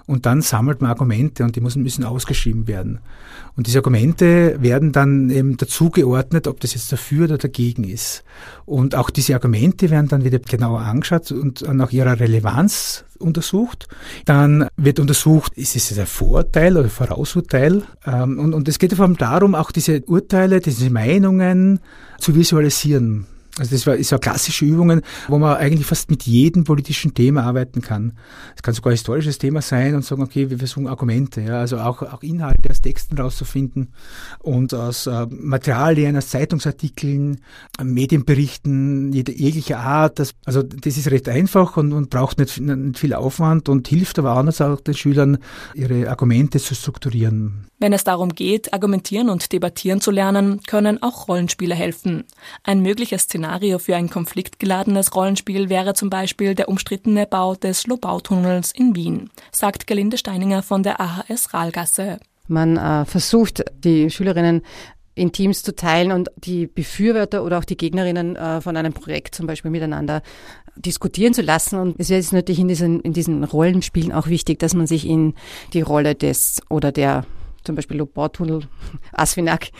und 0.07 0.25
dann 0.25 0.41
sammelt 0.41 0.81
man 0.81 0.89
Argumente 0.89 1.43
und 1.43 1.55
die 1.55 1.61
müssen, 1.61 2.03
ausgeschrieben 2.03 2.67
werden. 2.67 2.99
Und 3.55 3.67
diese 3.67 3.79
Argumente 3.79 4.61
werden 4.61 4.93
dann 4.93 5.29
eben 5.29 5.57
dazu 5.57 5.89
geordnet, 5.89 6.47
ob 6.47 6.61
das 6.61 6.73
jetzt 6.73 6.91
dafür 6.91 7.25
oder 7.25 7.37
dagegen 7.37 7.83
ist. 7.83 8.23
Und 8.65 8.95
auch 8.95 9.09
diese 9.09 9.33
Argumente 9.33 9.89
werden 9.89 10.07
dann 10.07 10.23
wieder 10.23 10.39
genauer 10.39 10.79
angeschaut 10.79 11.31
und 11.31 11.61
nach 11.73 11.91
ihrer 11.91 12.19
Relevanz 12.19 13.03
untersucht. 13.19 13.87
Dann 14.25 14.67
wird 14.77 14.99
untersucht, 14.99 15.53
ist 15.55 15.75
es 15.75 15.97
ein 15.99 16.05
Vorteil 16.05 16.77
oder 16.77 16.89
Vorausurteil? 16.89 17.83
Ähm, 18.05 18.39
und, 18.39 18.53
und 18.53 18.67
es 18.69 18.79
geht 18.79 18.93
vor 18.93 19.05
allem 19.05 19.17
darum, 19.17 19.55
auch 19.55 19.71
diese 19.71 20.01
Urteile, 20.05 20.61
diese 20.61 20.89
Meinungen 20.89 21.79
zu 22.19 22.33
visualisieren. 22.33 23.25
Also 23.59 23.71
das 23.75 23.99
ist 23.99 24.11
ja 24.11 24.17
klassische 24.19 24.65
Übungen, 24.65 25.01
wo 25.27 25.39
man 25.39 25.57
eigentlich 25.57 25.87
fast 25.87 26.11
mit 26.11 26.23
jedem 26.23 26.63
politischen 26.63 27.13
Thema 27.15 27.43
arbeiten 27.43 27.81
kann. 27.81 28.13
Es 28.55 28.61
kann 28.61 28.75
sogar 28.75 28.91
ein 28.91 28.97
historisches 28.97 29.39
Thema 29.39 29.61
sein 29.61 29.95
und 29.95 30.05
sagen, 30.05 30.21
okay, 30.21 30.49
wir 30.49 30.59
versuchen 30.59 30.87
Argumente, 30.87 31.41
ja, 31.41 31.59
also 31.59 31.79
auch, 31.79 32.03
auch 32.03 32.21
Inhalte 32.21 32.69
aus 32.69 32.81
Texten 32.81 33.17
rauszufinden 33.17 33.93
und 34.39 34.73
aus 34.75 35.07
äh, 35.07 35.25
Materialien, 35.29 36.15
aus 36.17 36.29
Zeitungsartikeln, 36.29 37.41
Medienberichten 37.81 39.11
jeder, 39.11 39.33
jeglicher 39.33 39.79
Art. 39.79 40.19
Das, 40.19 40.35
also 40.45 40.61
das 40.61 40.97
ist 40.97 41.09
recht 41.09 41.27
einfach 41.27 41.77
und, 41.77 41.93
und 41.93 42.11
braucht 42.11 42.37
nicht, 42.37 42.59
nicht 42.59 42.99
viel 42.99 43.15
Aufwand 43.15 43.69
und 43.69 43.87
hilft 43.87 44.19
aber 44.19 44.35
anders 44.35 44.61
auch 44.61 44.81
den 44.81 44.93
Schülern, 44.93 45.39
ihre 45.73 46.09
Argumente 46.09 46.59
zu 46.59 46.75
strukturieren. 46.75 47.65
Wenn 47.79 47.93
es 47.93 48.03
darum 48.03 48.29
geht, 48.29 48.73
argumentieren 48.73 49.29
und 49.29 49.51
debattieren 49.51 50.01
zu 50.01 50.09
lernen, 50.09 50.61
können 50.63 51.01
auch 51.03 51.27
Rollenspiele 51.27 51.75
helfen. 51.75 52.23
Ein 52.63 52.81
mögliches 52.81 53.23
Szenario 53.23 53.46
für 53.79 53.95
ein 53.95 54.09
konfliktgeladenes 54.09 55.15
Rollenspiel 55.15 55.69
wäre 55.69 55.93
zum 55.93 56.09
Beispiel 56.09 56.55
der 56.55 56.69
umstrittene 56.69 57.25
Bau 57.25 57.55
des 57.55 57.87
Lobautunnels 57.87 58.71
in 58.71 58.95
Wien, 58.95 59.29
sagt 59.51 59.87
Gelinde 59.87 60.17
Steininger 60.17 60.63
von 60.63 60.83
der 60.83 60.99
AHS 60.99 61.53
Rahlgasse. 61.53 62.19
Man 62.47 62.77
äh, 62.77 63.05
versucht, 63.05 63.63
die 63.83 64.09
Schülerinnen 64.09 64.61
in 65.15 65.31
Teams 65.31 65.63
zu 65.63 65.75
teilen 65.75 66.11
und 66.11 66.29
die 66.37 66.67
Befürworter 66.67 67.43
oder 67.43 67.57
auch 67.57 67.65
die 67.65 67.75
Gegnerinnen 67.75 68.35
äh, 68.35 68.61
von 68.61 68.77
einem 68.77 68.93
Projekt 68.93 69.35
zum 69.35 69.47
Beispiel 69.47 69.71
miteinander 69.71 70.21
diskutieren 70.75 71.33
zu 71.33 71.41
lassen. 71.41 71.79
Und 71.79 71.99
es 71.99 72.09
ist 72.09 72.33
natürlich 72.33 72.59
in 72.59 72.67
diesen, 72.67 73.01
in 73.01 73.13
diesen 73.13 73.43
Rollenspielen 73.43 74.11
auch 74.11 74.27
wichtig, 74.27 74.59
dass 74.59 74.75
man 74.75 74.87
sich 74.87 75.07
in 75.07 75.33
die 75.73 75.81
Rolle 75.81 76.15
des 76.15 76.61
oder 76.69 76.91
der 76.91 77.25
zum 77.63 77.75
Beispiel 77.75 77.97
Lobautunnel, 77.97 78.61
Asfinag, 79.11 79.71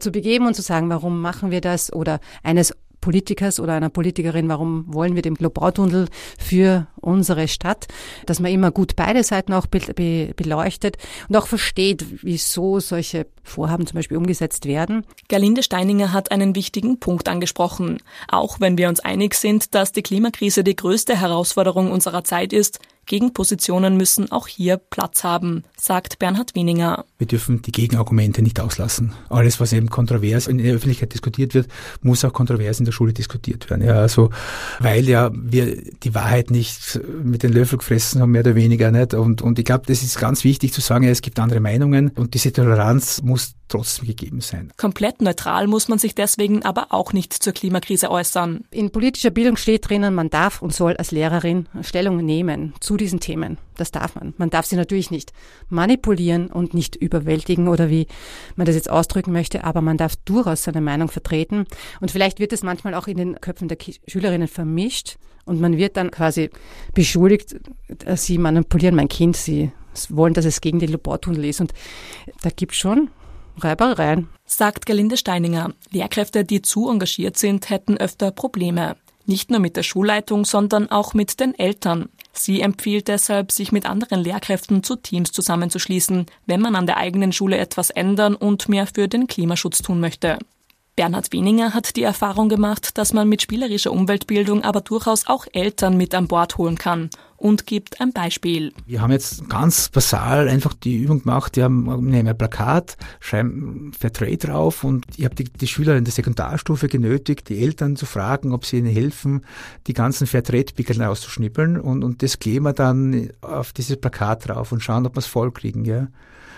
zu 0.00 0.10
begeben 0.10 0.46
und 0.46 0.54
zu 0.54 0.62
sagen, 0.62 0.88
warum 0.88 1.20
machen 1.20 1.50
wir 1.50 1.60
das 1.60 1.92
oder 1.92 2.18
eines 2.42 2.74
Politikers 3.08 3.58
oder 3.58 3.72
einer 3.72 3.88
Politikerin, 3.88 4.50
warum 4.50 4.84
wollen 4.92 5.14
wir 5.14 5.22
den 5.22 5.34
Lobautunnel 5.36 6.08
für 6.38 6.88
unsere 7.00 7.48
Stadt, 7.48 7.88
dass 8.26 8.38
man 8.38 8.52
immer 8.52 8.70
gut 8.70 8.96
beide 8.96 9.24
Seiten 9.24 9.54
auch 9.54 9.66
be 9.66 9.80
be 9.94 10.34
beleuchtet 10.36 10.98
und 11.26 11.34
auch 11.34 11.46
versteht, 11.46 12.04
wieso 12.22 12.80
solche 12.80 13.26
Vorhaben 13.42 13.86
zum 13.86 13.94
Beispiel 13.96 14.18
umgesetzt 14.18 14.66
werden. 14.66 15.06
Gerlinde 15.28 15.62
Steininger 15.62 16.12
hat 16.12 16.30
einen 16.32 16.54
wichtigen 16.54 17.00
Punkt 17.00 17.30
angesprochen. 17.30 17.96
Auch 18.30 18.60
wenn 18.60 18.76
wir 18.76 18.90
uns 18.90 19.00
einig 19.00 19.36
sind, 19.36 19.74
dass 19.74 19.92
die 19.92 20.02
Klimakrise 20.02 20.62
die 20.62 20.76
größte 20.76 21.18
Herausforderung 21.18 21.90
unserer 21.90 22.24
Zeit 22.24 22.52
ist, 22.52 22.78
Gegenpositionen 23.08 23.96
müssen 23.96 24.30
auch 24.30 24.46
hier 24.46 24.76
Platz 24.76 25.24
haben, 25.24 25.64
sagt 25.76 26.18
Bernhard 26.18 26.54
Wieninger. 26.54 27.04
Wir 27.18 27.26
dürfen 27.26 27.62
die 27.62 27.72
Gegenargumente 27.72 28.42
nicht 28.42 28.60
auslassen. 28.60 29.14
Alles, 29.30 29.58
was 29.58 29.72
eben 29.72 29.90
kontrovers 29.90 30.46
in 30.46 30.58
der 30.58 30.74
Öffentlichkeit 30.74 31.12
diskutiert 31.12 31.54
wird, 31.54 31.68
muss 32.02 32.24
auch 32.24 32.32
kontrovers 32.32 32.78
in 32.78 32.84
der 32.84 32.92
Schule 32.92 33.12
diskutiert 33.12 33.68
werden. 33.70 33.84
Ja, 33.84 33.94
also, 33.94 34.30
weil 34.78 35.08
ja 35.08 35.30
wir 35.34 35.82
die 35.82 36.14
Wahrheit 36.14 36.50
nicht 36.50 37.00
mit 37.24 37.42
den 37.42 37.52
Löffel 37.52 37.78
gefressen 37.78 38.20
haben, 38.20 38.30
mehr 38.30 38.42
oder 38.42 38.54
weniger 38.54 38.90
nicht. 38.90 39.14
Und, 39.14 39.42
und 39.42 39.58
ich 39.58 39.64
glaube, 39.64 39.84
das 39.86 40.02
ist 40.02 40.20
ganz 40.20 40.44
wichtig 40.44 40.72
zu 40.72 40.80
sagen, 40.80 41.04
ja, 41.04 41.10
es 41.10 41.22
gibt 41.22 41.40
andere 41.40 41.60
Meinungen 41.60 42.10
und 42.10 42.34
diese 42.34 42.52
Toleranz 42.52 43.22
muss 43.22 43.54
trotzdem 43.68 44.06
gegeben 44.06 44.40
sein. 44.40 44.72
Komplett 44.76 45.22
neutral 45.22 45.66
muss 45.66 45.88
man 45.88 45.98
sich 45.98 46.14
deswegen 46.14 46.64
aber 46.64 46.86
auch 46.90 47.12
nicht 47.12 47.32
zur 47.32 47.52
Klimakrise 47.52 48.10
äußern. 48.10 48.64
In 48.70 48.90
politischer 48.90 49.30
Bildung 49.30 49.56
steht 49.56 49.88
drinnen, 49.88 50.14
man 50.14 50.30
darf 50.30 50.62
und 50.62 50.74
soll 50.74 50.96
als 50.96 51.10
Lehrerin 51.10 51.66
Stellung 51.82 52.24
nehmen 52.24 52.74
zu 52.80 52.96
diesen 52.98 53.20
Themen. 53.20 53.58
Das 53.76 53.90
darf 53.90 54.14
man. 54.14 54.34
Man 54.36 54.50
darf 54.50 54.66
sie 54.66 54.76
natürlich 54.76 55.10
nicht 55.10 55.32
manipulieren 55.70 56.48
und 56.48 56.74
nicht 56.74 56.96
überwältigen 56.96 57.68
oder 57.68 57.88
wie 57.88 58.06
man 58.56 58.66
das 58.66 58.74
jetzt 58.74 58.90
ausdrücken 58.90 59.32
möchte, 59.32 59.64
aber 59.64 59.80
man 59.80 59.96
darf 59.96 60.16
durchaus 60.16 60.64
seine 60.64 60.80
Meinung 60.80 61.08
vertreten. 61.08 61.64
Und 62.00 62.10
vielleicht 62.10 62.40
wird 62.40 62.52
es 62.52 62.62
manchmal 62.62 62.94
auch 62.94 63.06
in 63.06 63.16
den 63.16 63.40
Köpfen 63.40 63.68
der 63.68 63.78
Schülerinnen 64.06 64.48
vermischt 64.48 65.16
und 65.44 65.60
man 65.60 65.78
wird 65.78 65.96
dann 65.96 66.10
quasi 66.10 66.50
beschuldigt, 66.92 67.56
sie 68.16 68.36
manipulieren 68.36 68.94
mein 68.94 69.08
Kind, 69.08 69.36
sie 69.36 69.72
wollen, 70.10 70.34
dass 70.34 70.44
es 70.44 70.60
gegen 70.60 70.78
den 70.78 70.92
Labortunnel 70.92 71.46
ist. 71.46 71.60
Und 71.60 71.72
da 72.42 72.50
gibt 72.50 72.72
es 72.72 72.78
schon 72.78 73.10
Reibereien. 73.56 74.28
Sagt 74.44 74.86
Gerlinde 74.86 75.16
Steininger. 75.16 75.72
Lehrkräfte, 75.90 76.44
die 76.44 76.62
zu 76.62 76.90
engagiert 76.90 77.36
sind, 77.36 77.70
hätten 77.70 77.96
öfter 77.96 78.30
Probleme. 78.30 78.96
Nicht 79.26 79.50
nur 79.50 79.58
mit 79.58 79.76
der 79.76 79.82
Schulleitung, 79.82 80.44
sondern 80.44 80.90
auch 80.90 81.14
mit 81.14 81.40
den 81.40 81.58
Eltern. 81.58 82.08
Sie 82.38 82.60
empfiehlt 82.60 83.08
deshalb, 83.08 83.50
sich 83.50 83.72
mit 83.72 83.84
anderen 83.84 84.20
Lehrkräften 84.22 84.82
zu 84.82 84.96
Teams 84.96 85.32
zusammenzuschließen, 85.32 86.26
wenn 86.46 86.60
man 86.60 86.76
an 86.76 86.86
der 86.86 86.96
eigenen 86.96 87.32
Schule 87.32 87.58
etwas 87.58 87.90
ändern 87.90 88.36
und 88.36 88.68
mehr 88.68 88.86
für 88.86 89.08
den 89.08 89.26
Klimaschutz 89.26 89.82
tun 89.82 89.98
möchte. 90.00 90.38
Bernhard 90.94 91.32
Weninger 91.32 91.74
hat 91.74 91.96
die 91.96 92.02
Erfahrung 92.02 92.48
gemacht, 92.48 92.98
dass 92.98 93.12
man 93.12 93.28
mit 93.28 93.42
spielerischer 93.42 93.92
Umweltbildung 93.92 94.64
aber 94.64 94.80
durchaus 94.80 95.26
auch 95.26 95.46
Eltern 95.52 95.96
mit 95.96 96.14
an 96.14 96.28
Bord 96.28 96.58
holen 96.58 96.76
kann 96.76 97.10
und 97.38 97.66
gibt 97.66 98.00
ein 98.00 98.12
Beispiel. 98.12 98.72
Wir 98.84 99.00
haben 99.00 99.12
jetzt 99.12 99.48
ganz 99.48 99.88
basal 99.88 100.48
einfach 100.48 100.74
die 100.74 100.96
Übung 100.96 101.22
gemacht, 101.22 101.56
wir 101.56 101.68
nehmen 101.68 102.28
ein 102.28 102.36
Plakat, 102.36 102.96
schreiben 103.20 103.92
Fairtrade 103.98 104.36
drauf 104.36 104.84
und 104.84 105.06
ich 105.16 105.24
habe 105.24 105.36
die, 105.36 105.44
die, 105.44 105.68
Schüler 105.68 105.96
in 105.96 106.04
der 106.04 106.12
Sekundarstufe 106.12 106.88
genötigt, 106.88 107.48
die 107.48 107.62
Eltern 107.62 107.96
zu 107.96 108.06
fragen, 108.06 108.52
ob 108.52 108.66
sie 108.66 108.78
ihnen 108.78 108.92
helfen, 108.92 109.44
die 109.86 109.94
ganzen 109.94 110.26
Fairtrade-Pickel 110.26 111.00
auszuschnippeln 111.02 111.80
und, 111.80 112.02
und 112.02 112.22
das 112.22 112.40
kleben 112.40 112.66
wir 112.66 112.72
dann 112.72 113.30
auf 113.40 113.72
dieses 113.72 113.96
Plakat 113.96 114.48
drauf 114.48 114.72
und 114.72 114.82
schauen, 114.82 115.06
ob 115.06 115.14
wir 115.14 115.20
es 115.20 115.26
voll 115.26 115.52
kriegen. 115.52 115.84
Ja. 115.84 116.08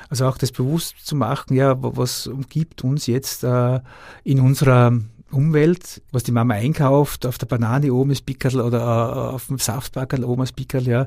Also 0.09 0.27
auch 0.27 0.39
das 0.39 0.51
bewusst 0.51 1.07
zu 1.07 1.15
machen, 1.15 1.55
ja, 1.55 1.77
was 1.79 2.27
umgibt 2.27 2.83
uns 2.83 3.07
jetzt 3.07 3.45
äh, 3.45 3.81
in 4.25 4.41
unserer 4.41 4.99
Umwelt, 5.33 6.03
was 6.11 6.25
die 6.25 6.33
Mama 6.33 6.55
einkauft, 6.55 7.27
auf 7.27 7.39
der 7.39 7.47
Banane 7.47 7.93
oben 7.93 8.11
ist 8.11 8.27
Pickerl 8.27 8.61
oder 8.61 8.81
äh, 8.81 9.35
auf 9.35 9.47
dem 9.47 9.59
Saftbackerl 9.59 10.25
oben 10.25 10.43
ist 10.43 10.57
Pickerl, 10.57 10.87
ja, 10.87 11.07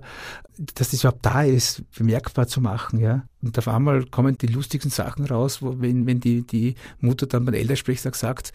dass 0.76 0.92
das 0.92 1.02
überhaupt 1.04 1.26
da 1.26 1.44
ist, 1.44 1.84
bemerkbar 1.98 2.48
zu 2.48 2.62
machen, 2.62 3.00
ja. 3.00 3.24
Und 3.44 3.58
auf 3.58 3.68
einmal 3.68 4.06
kommen 4.06 4.38
die 4.38 4.48
lustigsten 4.48 4.90
Sachen 4.90 5.26
raus, 5.26 5.62
wo, 5.62 5.76
wenn, 5.80 6.08
wenn 6.08 6.20
die, 6.20 6.44
die 6.44 6.76
Mutter 7.00 7.28
dann 7.28 7.46
beim 7.46 7.54
Elternsprechtag 7.54 8.16
sagt, 8.16 8.54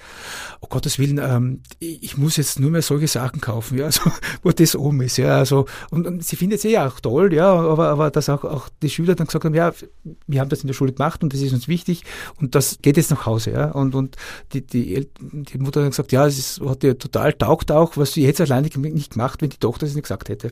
oh 0.61 0.66
Gottes 0.68 0.99
Willen, 0.99 1.18
ähm, 1.18 1.61
ich 1.78 2.16
muss 2.16 2.37
jetzt 2.37 2.59
nur 2.59 2.71
mehr 2.71 2.80
solche 2.80 3.07
Sachen 3.07 3.40
kaufen, 3.40 3.78
ja, 3.78 3.85
also, 3.87 4.11
wo 4.42 4.50
das 4.50 4.75
oben 4.75 5.02
ist, 5.02 5.18
ja, 5.18 5.37
also, 5.37 5.66
und, 5.90 6.07
und 6.07 6.25
sie 6.25 6.37
findet 6.37 6.61
es 6.61 6.64
eh 6.64 6.78
auch 6.78 7.00
toll, 7.00 7.33
ja, 7.35 7.52
aber, 7.52 7.88
aber 7.90 8.11
dass 8.11 8.28
auch, 8.30 8.45
auch 8.45 8.68
die 8.83 8.88
Schüler 8.88 9.14
dann 9.14 9.26
gesagt 9.26 9.45
haben, 9.45 9.54
ja, 9.54 9.73
wir 10.26 10.40
haben 10.40 10.49
das 10.49 10.62
in 10.62 10.68
der 10.68 10.75
Schule 10.75 10.92
gemacht 10.92 11.23
und 11.23 11.33
das 11.33 11.40
ist 11.40 11.52
uns 11.52 11.68
wichtig 11.68 12.04
und 12.40 12.54
das 12.54 12.78
geht 12.80 12.97
jetzt 12.97 13.11
nach 13.11 13.26
Hause, 13.26 13.50
ja, 13.50 13.71
und, 13.73 13.95
und 13.95 14.16
die, 14.52 14.66
die, 14.66 15.09
die 15.21 15.59
Mutter 15.59 15.80
hat 15.80 15.85
dann 15.85 15.90
gesagt, 15.90 16.12
ja, 16.12 16.26
es 16.26 16.38
ist, 16.38 16.61
hat 16.61 16.83
ihr 16.83 16.99
total 16.99 17.35
taugt 17.35 17.71
auch, 17.71 17.97
was 17.97 18.14
sie 18.14 18.23
jetzt 18.23 18.40
alleine 18.40 18.68
nicht 18.68 19.12
gemacht, 19.12 19.42
wenn 19.42 19.50
die 19.50 19.59
Tochter 19.59 19.87
es 19.87 19.95
nicht 19.95 20.04
gesagt 20.04 20.28
hätte. 20.30 20.50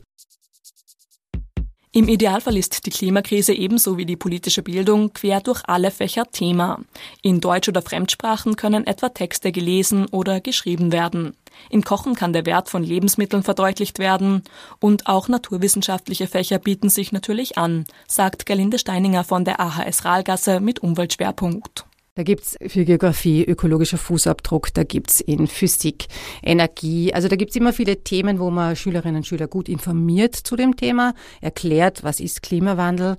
Im 1.97 2.09
Idealfall 2.09 2.57
ist 2.57 2.85
die 2.85 2.91
Klimakrise 2.91 3.55
ebenso 3.55 3.97
wie 3.97 4.05
die 4.05 4.15
politische 4.15 4.61
Bildung 4.61 5.13
quer 5.13 5.41
durch 5.41 5.63
alle 5.65 5.89
Fächer 5.89 6.31
Thema. 6.31 6.79
In 7.23 7.41
Deutsch 7.41 7.69
oder 7.69 7.81
Fremdsprachen 7.81 8.55
können 8.55 8.85
etwa 8.85 9.09
Texte 9.09 9.51
gelesen 9.51 10.05
oder 10.11 10.39
geschrieben 10.39 10.91
werden. 10.91 11.35
In 11.71 11.83
Kochen 11.83 12.13
kann 12.13 12.33
der 12.33 12.45
Wert 12.45 12.69
von 12.69 12.83
Lebensmitteln 12.83 13.41
verdeutlicht 13.41 13.97
werden 13.97 14.43
und 14.79 15.07
auch 15.07 15.27
naturwissenschaftliche 15.27 16.27
Fächer 16.27 16.59
bieten 16.59 16.89
sich 16.89 17.11
natürlich 17.13 17.57
an, 17.57 17.85
sagt 18.07 18.45
Gerlinde 18.45 18.77
Steininger 18.77 19.23
von 19.23 19.43
der 19.43 19.59
AHS 19.59 20.05
Rahlgasse 20.05 20.59
mit 20.59 20.83
Umweltschwerpunkt. 20.83 21.87
Da 22.17 22.23
gibt's 22.23 22.57
für 22.65 22.83
Geografie 22.83 23.45
ökologischer 23.45 23.99
Fußabdruck, 23.99 24.73
da 24.73 24.83
gibt's 24.83 25.19
in 25.21 25.45
Physik 25.45 26.07
Energie. 26.41 27.13
Also 27.13 27.27
da 27.27 27.35
gibt's 27.35 27.55
immer 27.55 27.73
viele 27.73 28.03
Themen, 28.03 28.39
wo 28.39 28.49
man 28.49 28.75
Schülerinnen 28.75 29.17
und 29.17 29.27
Schüler 29.27 29.47
gut 29.47 29.69
informiert 29.69 30.33
zu 30.33 30.55
dem 30.55 30.75
Thema, 30.75 31.13
erklärt, 31.41 32.03
was 32.03 32.19
ist 32.19 32.41
Klimawandel. 32.41 33.17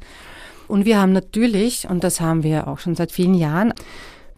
Und 0.67 0.85
wir 0.85 1.00
haben 1.00 1.12
natürlich, 1.12 1.88
und 1.88 2.02
das 2.02 2.21
haben 2.21 2.43
wir 2.43 2.67
auch 2.67 2.81
schon 2.81 2.97
seit 2.97 3.12
vielen 3.12 3.35
Jahren, 3.35 3.73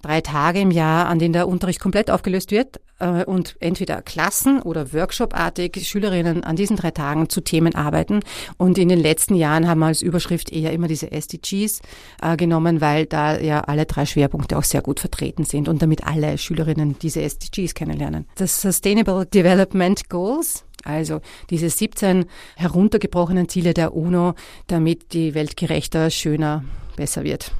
drei 0.03 0.21
Tage 0.21 0.61
im 0.61 0.71
Jahr, 0.71 1.07
an 1.07 1.19
denen 1.19 1.33
der 1.33 1.49
Unterricht 1.49 1.81
komplett 1.81 2.11
aufgelöst 2.11 2.51
wird 2.51 2.81
äh, 2.99 3.25
und 3.25 3.57
entweder 3.61 4.03
Klassen- 4.03 4.63
oder 4.63 4.93
Workshopartig 4.93 5.87
Schülerinnen 5.87 6.45
an 6.45 6.57
diesen 6.57 6.77
drei 6.77 6.91
Tagen 6.91 7.29
zu 7.29 7.41
Themen 7.41 7.75
arbeiten. 7.75 8.21
Und 8.57 8.79
in 8.79 8.89
den 8.89 9.01
letzten 9.01 9.35
Jahren 9.35 9.69
haben 9.69 9.81
wir 9.81 9.87
als 9.87 10.03
Überschrift 10.03 10.53
eher 10.53 10.73
immer 10.73 10.89
diese 10.89 11.11
SDGs 11.11 11.81
äh, 12.23 12.37
genommen, 12.37 12.81
weil 12.81 13.07
da 13.07 13.39
ja 13.39 13.61
alle 13.61 13.87
drei 13.87 14.07
Schwerpunkte 14.07 14.57
auch 14.57 14.65
sehr 14.65 14.83
gut 14.83 15.01
vertreten 15.01 15.45
sind 15.45 15.69
und 15.69 15.83
damit 15.83 16.07
alle 16.07 16.39
Schülerinnen 16.39 16.97
diese 16.99 17.23
SDGs 17.23 17.75
kennenlernen. 17.75 18.27
Das 18.37 18.61
Sustainable 18.61 19.27
Development 19.27 20.09
Goals 20.09 20.65
also 20.83 21.21
diese 21.51 21.69
17 21.69 22.25
heruntergebrochenen 22.57 23.51
Ziele 23.51 23.75
der 23.75 23.95
UNO, 23.95 24.33
damit 24.67 25.13
die 25.13 25.35
Welt 25.35 25.59
gerechter, 25.59 26.09
schöner, 26.09 26.65
besser 26.97 27.23
wird 27.23 27.53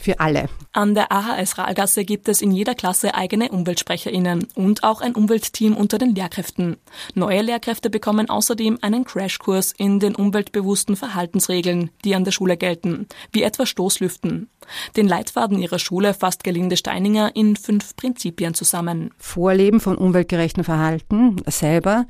für 0.00 0.20
alle. 0.20 0.48
An 0.72 0.94
der 0.94 1.12
AHS 1.12 1.58
Rahlgasse 1.58 2.04
gibt 2.04 2.28
es 2.28 2.42
in 2.42 2.52
jeder 2.52 2.74
Klasse 2.74 3.14
eigene 3.14 3.50
UmweltsprecherInnen 3.50 4.46
und 4.54 4.84
auch 4.84 5.00
ein 5.00 5.14
Umweltteam 5.14 5.76
unter 5.76 5.98
den 5.98 6.14
Lehrkräften. 6.14 6.76
Neue 7.14 7.42
Lehrkräfte 7.42 7.90
bekommen 7.90 8.30
außerdem 8.30 8.78
einen 8.82 9.04
Crashkurs 9.04 9.72
in 9.76 10.00
den 10.00 10.14
umweltbewussten 10.14 10.96
Verhaltensregeln, 10.96 11.90
die 12.04 12.14
an 12.14 12.24
der 12.24 12.32
Schule 12.32 12.56
gelten, 12.56 13.06
wie 13.32 13.42
etwa 13.42 13.66
Stoßlüften. 13.66 14.48
Den 14.96 15.08
Leitfaden 15.08 15.58
ihrer 15.58 15.78
Schule 15.78 16.14
fasst 16.14 16.44
Gelinde 16.44 16.76
Steininger 16.76 17.34
in 17.34 17.56
fünf 17.56 17.96
Prinzipien 17.96 18.54
zusammen. 18.54 19.10
Vorleben 19.18 19.80
von 19.80 19.96
umweltgerechten 19.96 20.64
Verhalten 20.64 21.36
selber, 21.46 22.06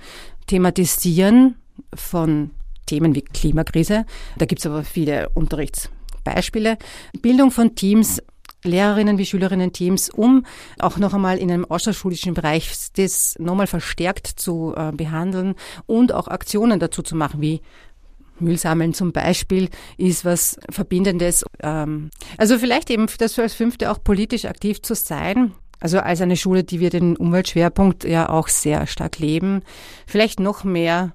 thematisieren 0.46 1.56
von 1.94 2.50
Themen 2.86 3.14
wie 3.14 3.22
Klimakrise. 3.22 4.06
Da 4.38 4.46
gibt 4.46 4.60
es 4.60 4.66
aber 4.66 4.82
viele 4.82 5.28
Unterrichts 5.30 5.90
Beispiele. 6.34 6.78
Bildung 7.20 7.50
von 7.50 7.74
Teams, 7.74 8.22
Lehrerinnen 8.64 9.18
wie 9.18 9.26
Schülerinnen-Teams, 9.26 10.10
um 10.10 10.44
auch 10.78 10.98
noch 10.98 11.14
einmal 11.14 11.38
in 11.38 11.50
einem 11.50 11.64
außerschulischen 11.64 12.34
Bereich 12.34 12.70
das 12.96 13.36
nochmal 13.38 13.66
verstärkt 13.66 14.26
zu 14.26 14.74
äh, 14.76 14.92
behandeln 14.92 15.54
und 15.86 16.12
auch 16.12 16.28
Aktionen 16.28 16.80
dazu 16.80 17.02
zu 17.02 17.14
machen, 17.14 17.40
wie 17.40 17.60
Müllsammeln 18.40 18.94
zum 18.94 19.12
Beispiel 19.12 19.68
ist 19.96 20.24
was 20.24 20.58
Verbindendes. 20.70 21.44
Ähm, 21.60 22.10
also 22.36 22.58
vielleicht 22.58 22.90
eben 22.90 23.06
das 23.18 23.38
als 23.38 23.54
Fünfte 23.54 23.90
auch 23.90 24.02
politisch 24.02 24.44
aktiv 24.44 24.82
zu 24.82 24.94
sein. 24.94 25.52
Also 25.80 26.00
als 26.00 26.20
eine 26.20 26.36
Schule, 26.36 26.64
die 26.64 26.80
wir 26.80 26.90
den 26.90 27.16
Umweltschwerpunkt 27.16 28.04
ja 28.04 28.28
auch 28.28 28.48
sehr 28.48 28.86
stark 28.88 29.18
leben. 29.20 29.62
Vielleicht 30.06 30.40
noch 30.40 30.64
mehr 30.64 31.12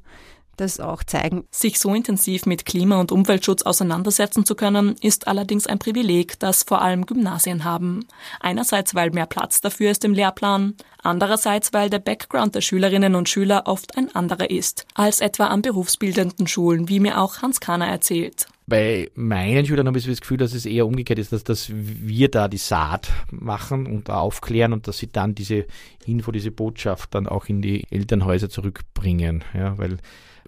das 0.57 0.79
auch 0.79 1.03
zeigen. 1.03 1.45
Sich 1.51 1.79
so 1.79 1.93
intensiv 1.93 2.45
mit 2.45 2.65
Klima- 2.65 2.99
und 2.99 3.11
Umweltschutz 3.11 3.63
auseinandersetzen 3.63 4.45
zu 4.45 4.55
können, 4.55 4.95
ist 5.01 5.27
allerdings 5.27 5.67
ein 5.67 5.79
Privileg, 5.79 6.39
das 6.39 6.63
vor 6.63 6.81
allem 6.81 7.05
Gymnasien 7.05 7.63
haben. 7.63 8.05
Einerseits, 8.39 8.95
weil 8.95 9.11
mehr 9.11 9.25
Platz 9.25 9.61
dafür 9.61 9.91
ist 9.91 10.05
im 10.05 10.13
Lehrplan, 10.13 10.75
andererseits, 11.01 11.73
weil 11.73 11.89
der 11.89 11.99
Background 11.99 12.55
der 12.55 12.61
Schülerinnen 12.61 13.15
und 13.15 13.29
Schüler 13.29 13.63
oft 13.65 13.97
ein 13.97 14.13
anderer 14.15 14.49
ist, 14.49 14.85
als 14.93 15.19
etwa 15.19 15.47
an 15.47 15.61
berufsbildenden 15.61 16.47
Schulen, 16.47 16.89
wie 16.89 16.99
mir 16.99 17.21
auch 17.21 17.41
Hans 17.41 17.59
Kahner 17.59 17.87
erzählt. 17.87 18.47
Bei 18.65 19.11
meinen 19.15 19.65
Schülern 19.65 19.87
habe 19.87 19.97
ich 19.97 20.05
das 20.05 20.21
Gefühl, 20.21 20.37
dass 20.37 20.53
es 20.53 20.65
eher 20.65 20.87
umgekehrt 20.87 21.19
ist, 21.19 21.33
dass, 21.33 21.43
dass 21.43 21.69
wir 21.69 22.31
da 22.31 22.47
die 22.47 22.57
Saat 22.57 23.11
machen 23.29 23.87
und 23.87 24.09
aufklären 24.09 24.71
und 24.71 24.87
dass 24.87 24.99
sie 24.99 25.11
dann 25.11 25.35
diese 25.35 25.65
Info, 26.05 26.31
diese 26.31 26.51
Botschaft 26.51 27.13
dann 27.13 27.27
auch 27.27 27.47
in 27.47 27.61
die 27.61 27.85
Elternhäuser 27.91 28.49
zurückbringen. 28.49 29.43
Ja, 29.53 29.77
weil 29.77 29.97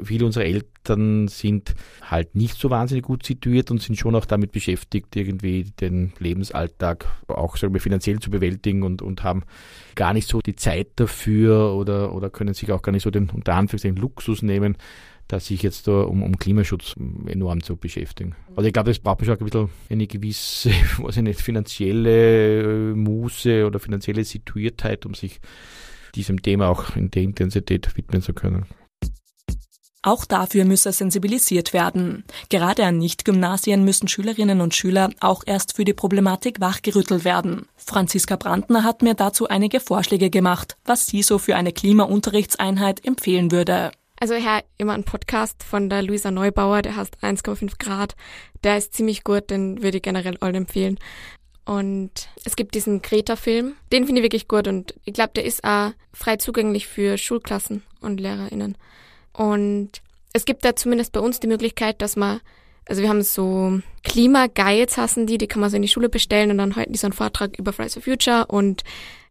Viele 0.01 0.25
unserer 0.25 0.45
Eltern 0.45 1.27
sind 1.27 1.75
halt 2.01 2.35
nicht 2.35 2.57
so 2.57 2.69
wahnsinnig 2.69 3.05
gut 3.05 3.25
situiert 3.25 3.71
und 3.71 3.81
sind 3.81 3.97
schon 3.97 4.15
auch 4.15 4.25
damit 4.25 4.51
beschäftigt, 4.51 5.15
irgendwie 5.15 5.63
den 5.63 6.13
Lebensalltag 6.19 7.05
auch 7.27 7.57
sagen 7.57 7.73
wir, 7.73 7.81
finanziell 7.81 8.19
zu 8.19 8.29
bewältigen 8.29 8.83
und, 8.83 9.01
und 9.01 9.23
haben 9.23 9.43
gar 9.95 10.13
nicht 10.13 10.27
so 10.27 10.41
die 10.41 10.55
Zeit 10.55 10.87
dafür 10.97 11.73
oder, 11.73 12.13
oder 12.13 12.29
können 12.29 12.53
sich 12.53 12.71
auch 12.71 12.81
gar 12.81 12.91
nicht 12.91 13.03
so 13.03 13.11
den 13.11 13.29
unter 13.29 13.55
Anführungszeichen 13.55 13.97
Luxus 13.97 14.41
nehmen, 14.41 14.77
dass 15.27 15.47
sich 15.47 15.63
jetzt 15.63 15.87
da 15.87 16.01
um, 16.03 16.21
um 16.21 16.37
Klimaschutz 16.37 16.95
enorm 17.25 17.63
zu 17.63 17.77
beschäftigen. 17.77 18.35
Also 18.55 18.67
ich 18.67 18.73
glaube, 18.73 18.91
das 18.91 18.99
braucht 18.99 19.19
man 19.19 19.25
schon 19.25 19.37
ein 19.39 19.45
bisschen 19.45 19.69
eine 19.89 20.07
gewisse, 20.07 20.69
weiß 20.97 21.17
ich 21.17 21.23
nicht, 21.23 21.41
finanzielle 21.41 22.91
äh, 22.91 22.93
Muße 22.93 23.65
oder 23.65 23.79
finanzielle 23.79 24.23
Situiertheit, 24.23 25.05
um 25.05 25.13
sich 25.13 25.39
diesem 26.15 26.41
Thema 26.41 26.69
auch 26.69 26.95
in 26.95 27.11
der 27.11 27.23
Intensität 27.23 27.95
widmen 27.97 28.21
zu 28.21 28.33
können. 28.33 28.65
Auch 30.05 30.23
dafür 30.23 30.65
müsse 30.65 30.91
sensibilisiert 30.91 31.73
werden. 31.73 32.25
Gerade 32.49 32.85
an 32.85 32.99
Nicht-Gymnasien 32.99 33.83
müssen 33.83 34.07
Schülerinnen 34.07 34.61
und 34.61 34.75
Schüler 34.75 35.09
auch 35.19 35.41
erst 35.47 35.75
für 35.75 35.83
die 35.83 35.95
Problematik 35.95 36.59
wachgerüttelt 36.59 37.25
werden. 37.25 37.67
Franziska 37.75 38.35
Brandner 38.35 38.83
hat 38.83 39.01
mir 39.01 39.15
dazu 39.15 39.47
einige 39.47 39.79
Vorschläge 39.79 40.29
gemacht, 40.29 40.77
was 40.85 41.07
sie 41.07 41.23
so 41.23 41.39
für 41.39 41.55
eine 41.55 41.71
Klimaunterrichtseinheit 41.71 43.03
empfehlen 43.03 43.51
würde. 43.51 43.91
Also 44.19 44.35
höre 44.35 44.63
immer 44.77 44.93
einen 44.93 45.05
Podcast 45.05 45.63
von 45.63 45.89
der 45.89 46.03
Luisa 46.03 46.29
Neubauer, 46.29 46.83
der 46.83 46.97
heißt 46.97 47.23
1,5 47.23 47.79
Grad. 47.79 48.15
Der 48.63 48.77
ist 48.77 48.93
ziemlich 48.93 49.23
gut, 49.23 49.49
den 49.49 49.81
würde 49.81 49.97
ich 49.97 50.03
generell 50.03 50.37
allen 50.37 50.53
empfehlen. 50.53 50.99
Und 51.65 52.29
es 52.43 52.55
gibt 52.55 52.75
diesen 52.75 53.01
Greta-Film, 53.01 53.73
den 53.91 54.05
finde 54.05 54.21
ich 54.21 54.25
wirklich 54.25 54.47
gut 54.47 54.67
und 54.67 54.93
ich 55.03 55.15
glaube, 55.15 55.33
der 55.35 55.45
ist 55.45 55.63
auch 55.63 55.93
frei 56.13 56.37
zugänglich 56.37 56.85
für 56.85 57.17
Schulklassen 57.17 57.81
und 58.01 58.19
LehrerInnen. 58.19 58.77
Und 59.37 60.01
es 60.33 60.45
gibt 60.45 60.65
da 60.65 60.75
zumindest 60.75 61.11
bei 61.11 61.19
uns 61.19 61.39
die 61.39 61.47
Möglichkeit, 61.47 62.01
dass 62.01 62.15
man, 62.15 62.41
also 62.87 63.01
wir 63.01 63.09
haben 63.09 63.21
so 63.21 63.79
Klima-Guides 64.03 64.97
hassen 64.97 65.27
die, 65.27 65.37
die 65.37 65.47
kann 65.47 65.61
man 65.61 65.69
so 65.69 65.75
in 65.75 65.81
die 65.81 65.87
Schule 65.87 66.09
bestellen 66.09 66.51
und 66.51 66.57
dann 66.57 66.75
halten 66.75 66.93
die 66.93 66.99
so 66.99 67.07
einen 67.07 67.13
Vortrag 67.13 67.57
über 67.57 67.73
Fridays 67.73 67.93
for 67.93 68.03
Future 68.03 68.45
und 68.47 68.83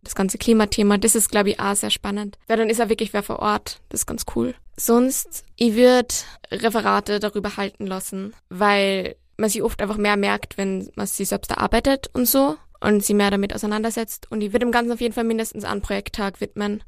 das 0.03 0.14
ganze 0.14 0.38
Klimathema, 0.38 0.99
das 0.99 1.14
ist, 1.14 1.31
glaube 1.31 1.51
ich, 1.51 1.61
auch 1.61 1.75
sehr 1.75 1.90
spannend. 1.90 2.38
Weil 2.47 2.59
dann 2.59 2.69
ist 2.69 2.79
er 2.79 2.90
wirklich 2.90 3.12
wer 3.12 3.23
vor 3.23 3.38
Ort. 3.40 3.81
Das 3.88 4.01
ist 4.01 4.07
ganz 4.07 4.25
cool. 4.37 4.55
Sonst, 4.77 5.45
ich 5.57 5.75
würde 5.75 6.14
Referate 6.51 7.21
darüber 7.21 7.57
halten 7.57 7.87
lassen, 7.87 8.35
weil 8.51 9.17
man 9.37 9.51
sich 9.51 9.62
oft 9.62 9.81
einfach 9.81 9.97
mehr 9.97 10.17
merkt, 10.17 10.59
wenn 10.59 10.90
man 10.95 11.07
sich 11.07 11.29
selbst 11.29 11.51
erarbeitet 11.51 12.11
und 12.12 12.27
so 12.27 12.57
und 12.81 13.05
sich 13.05 13.17
mehr 13.17 13.31
damit 13.31 13.55
auseinandersetzt. 13.55 14.31
Und 14.31 14.43
ich 14.43 14.53
würde 14.53 14.67
dem 14.67 14.73
Ganzen 14.73 14.93
auf 14.93 15.01
jeden 15.01 15.14
Fall 15.14 15.25
mindestens 15.25 15.64
einen 15.64 15.81
Projekttag 15.81 16.40
widmen. 16.40 16.83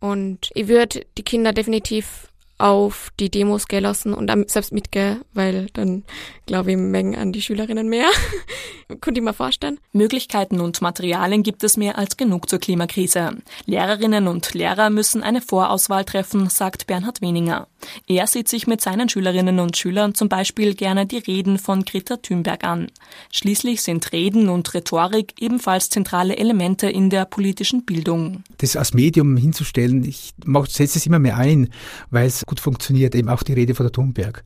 Und 0.00 0.50
ich 0.54 0.68
würde 0.68 1.06
die 1.16 1.24
Kinder 1.24 1.52
definitiv 1.52 2.27
auf 2.58 3.10
die 3.20 3.30
Demos 3.30 3.68
gehen 3.68 3.84
lassen 3.84 4.12
und 4.12 4.26
dann 4.26 4.46
selbst 4.48 4.72
mitgehen, 4.72 5.22
weil 5.32 5.68
dann 5.72 6.04
glaube 6.46 6.72
ich 6.72 6.76
Mengen 6.76 7.14
an 7.14 7.32
die 7.32 7.40
Schülerinnen 7.40 7.88
mehr. 7.88 8.08
Könnte 9.00 9.20
ich 9.20 9.24
mir 9.24 9.34
vorstellen. 9.34 9.78
Möglichkeiten 9.92 10.60
und 10.60 10.80
Materialien 10.80 11.42
gibt 11.42 11.62
es 11.62 11.76
mehr 11.76 11.98
als 11.98 12.16
genug 12.16 12.48
zur 12.48 12.58
Klimakrise. 12.58 13.36
Lehrerinnen 13.66 14.26
und 14.26 14.54
Lehrer 14.54 14.90
müssen 14.90 15.22
eine 15.22 15.42
Vorauswahl 15.42 16.04
treffen, 16.04 16.48
sagt 16.48 16.86
Bernhard 16.86 17.20
Weninger. 17.20 17.68
Er 18.06 18.26
sieht 18.26 18.48
sich 18.48 18.66
mit 18.66 18.80
seinen 18.80 19.08
Schülerinnen 19.08 19.60
und 19.60 19.76
Schülern 19.76 20.14
zum 20.14 20.28
Beispiel 20.28 20.74
gerne 20.74 21.06
die 21.06 21.18
Reden 21.18 21.58
von 21.58 21.84
Greta 21.84 22.16
Thunberg 22.16 22.64
an. 22.64 22.90
Schließlich 23.30 23.82
sind 23.82 24.10
Reden 24.12 24.48
und 24.48 24.72
Rhetorik 24.74 25.34
ebenfalls 25.38 25.90
zentrale 25.90 26.36
Elemente 26.36 26.88
in 26.88 27.10
der 27.10 27.24
politischen 27.24 27.84
Bildung. 27.84 28.42
Das 28.56 28.74
als 28.74 28.94
Medium 28.94 29.36
hinzustellen, 29.36 30.02
ich 30.04 30.32
setze 30.68 30.98
es 30.98 31.06
immer 31.06 31.18
mehr 31.18 31.36
ein, 31.36 31.68
weil 32.10 32.26
es 32.26 32.44
gut 32.48 32.58
funktioniert, 32.60 33.14
eben 33.14 33.28
auch 33.28 33.42
die 33.42 33.52
Rede 33.52 33.74
von 33.74 33.86
der 33.86 33.92
Thunberg. 33.92 34.42